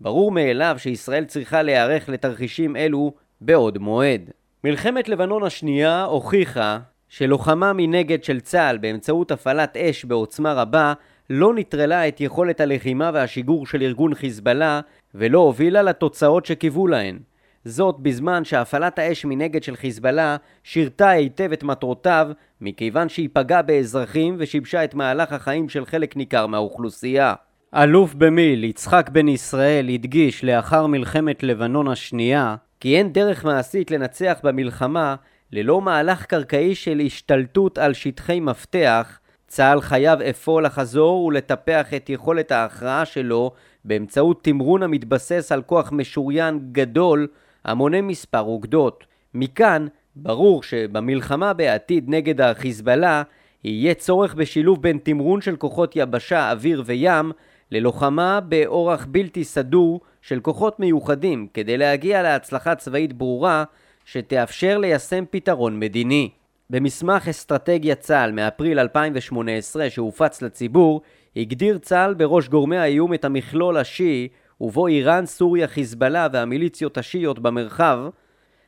[0.01, 4.31] ברור מאליו שישראל צריכה להיערך לתרחישים אלו בעוד מועד.
[4.65, 6.79] מלחמת לבנון השנייה הוכיחה
[7.09, 10.93] שלוחמה מנגד של צה"ל באמצעות הפעלת אש בעוצמה רבה
[11.31, 14.81] לא נטרלה את יכולת הלחימה והשיגור של ארגון חיזבאללה
[15.15, 17.19] ולא הובילה לתוצאות שקיוו להן.
[17.65, 22.29] זאת בזמן שהפעלת האש מנגד של חיזבאללה שירתה היטב את מטרותיו
[22.61, 27.35] מכיוון שהיא פגעה באזרחים ושיבשה את מהלך החיים של חלק ניכר מהאוכלוסייה.
[27.75, 34.39] אלוף במיל יצחק בן ישראל הדגיש לאחר מלחמת לבנון השנייה כי אין דרך מעשית לנצח
[34.43, 35.17] במלחמה
[35.53, 39.19] ללא מהלך קרקעי של השתלטות על שטחי מפתח,
[39.49, 43.53] צה"ל חייב אפוא לחזור ולטפח את יכולת ההכרעה שלו
[43.85, 47.27] באמצעות תמרון המתבסס על כוח משוריין גדול
[47.65, 49.05] המונה מספר אוגדות.
[49.35, 49.87] מכאן
[50.17, 53.23] ברור שבמלחמה בעתיד נגד החיזבאללה
[53.65, 57.33] יהיה צורך בשילוב בין תמרון של כוחות יבשה, אוויר וים
[57.71, 63.65] ללוחמה באורח בלתי סדור של כוחות מיוחדים כדי להגיע להצלחה צבאית ברורה
[64.05, 66.31] שתאפשר ליישם פתרון מדיני.
[66.71, 71.01] במסמך אסטרטגיית צה"ל מאפריל 2018 שהופץ לציבור,
[71.37, 74.29] הגדיר צה"ל בראש גורמי האיום את המכלול השיעי,
[74.61, 77.99] ובו איראן, סוריה, חיזבאללה והמיליציות השיעיות במרחב.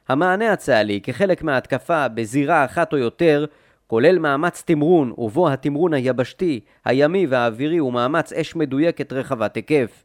[0.09, 3.47] המענה הצה"לי כחלק מההתקפה בזירה אחת או יותר,
[3.87, 10.05] כולל מאמץ תמרון, ובו התמרון היבשתי, הימי והאווירי הוא מאמץ אש מדויקת רחבת היקף.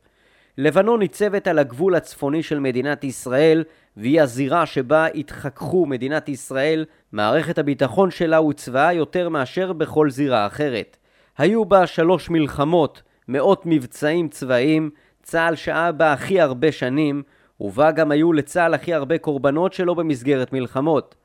[0.57, 3.63] לבנון ניצבת על הגבול הצפוני של מדינת ישראל
[3.97, 6.85] והיא הזירה שבה התחככו מדינת ישראל,
[7.16, 10.97] מערכת הביטחון שלה וצבאה יותר מאשר בכל זירה אחרת.
[11.38, 14.89] היו בה שלוש מלחמות, מאות מבצעים צבאיים,
[15.24, 17.24] צה"ל שהה בה הכי הרבה שנים,
[17.61, 21.16] ובה גם היו לצה"ל הכי הרבה קורבנות שלא במסגרת מלחמות.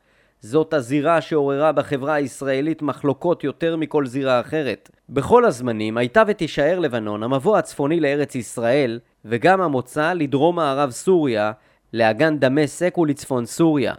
[0.41, 4.91] זאת הזירה שעוררה בחברה הישראלית מחלוקות יותר מכל זירה אחרת.
[5.09, 11.53] בכל הזמנים הייתה ותישאר לבנון המבוא הצפוני לארץ ישראל, וגם המוצא לדרום מערב סוריה,
[11.93, 13.95] לאגן דמשק ולצפון סוריה.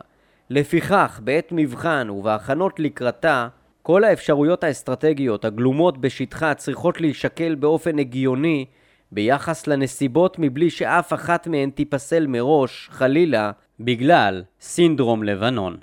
[0.54, 3.48] לפיכך, בעת מבחן ובהכנות לקראתה,
[3.82, 8.66] כל האפשרויות האסטרטגיות הגלומות בשטחה צריכות להישקל באופן הגיוני
[9.12, 15.78] ביחס לנסיבות מבלי שאף אחת מהן תיפסל מראש, חלילה, בגלל סינדרום לבנון.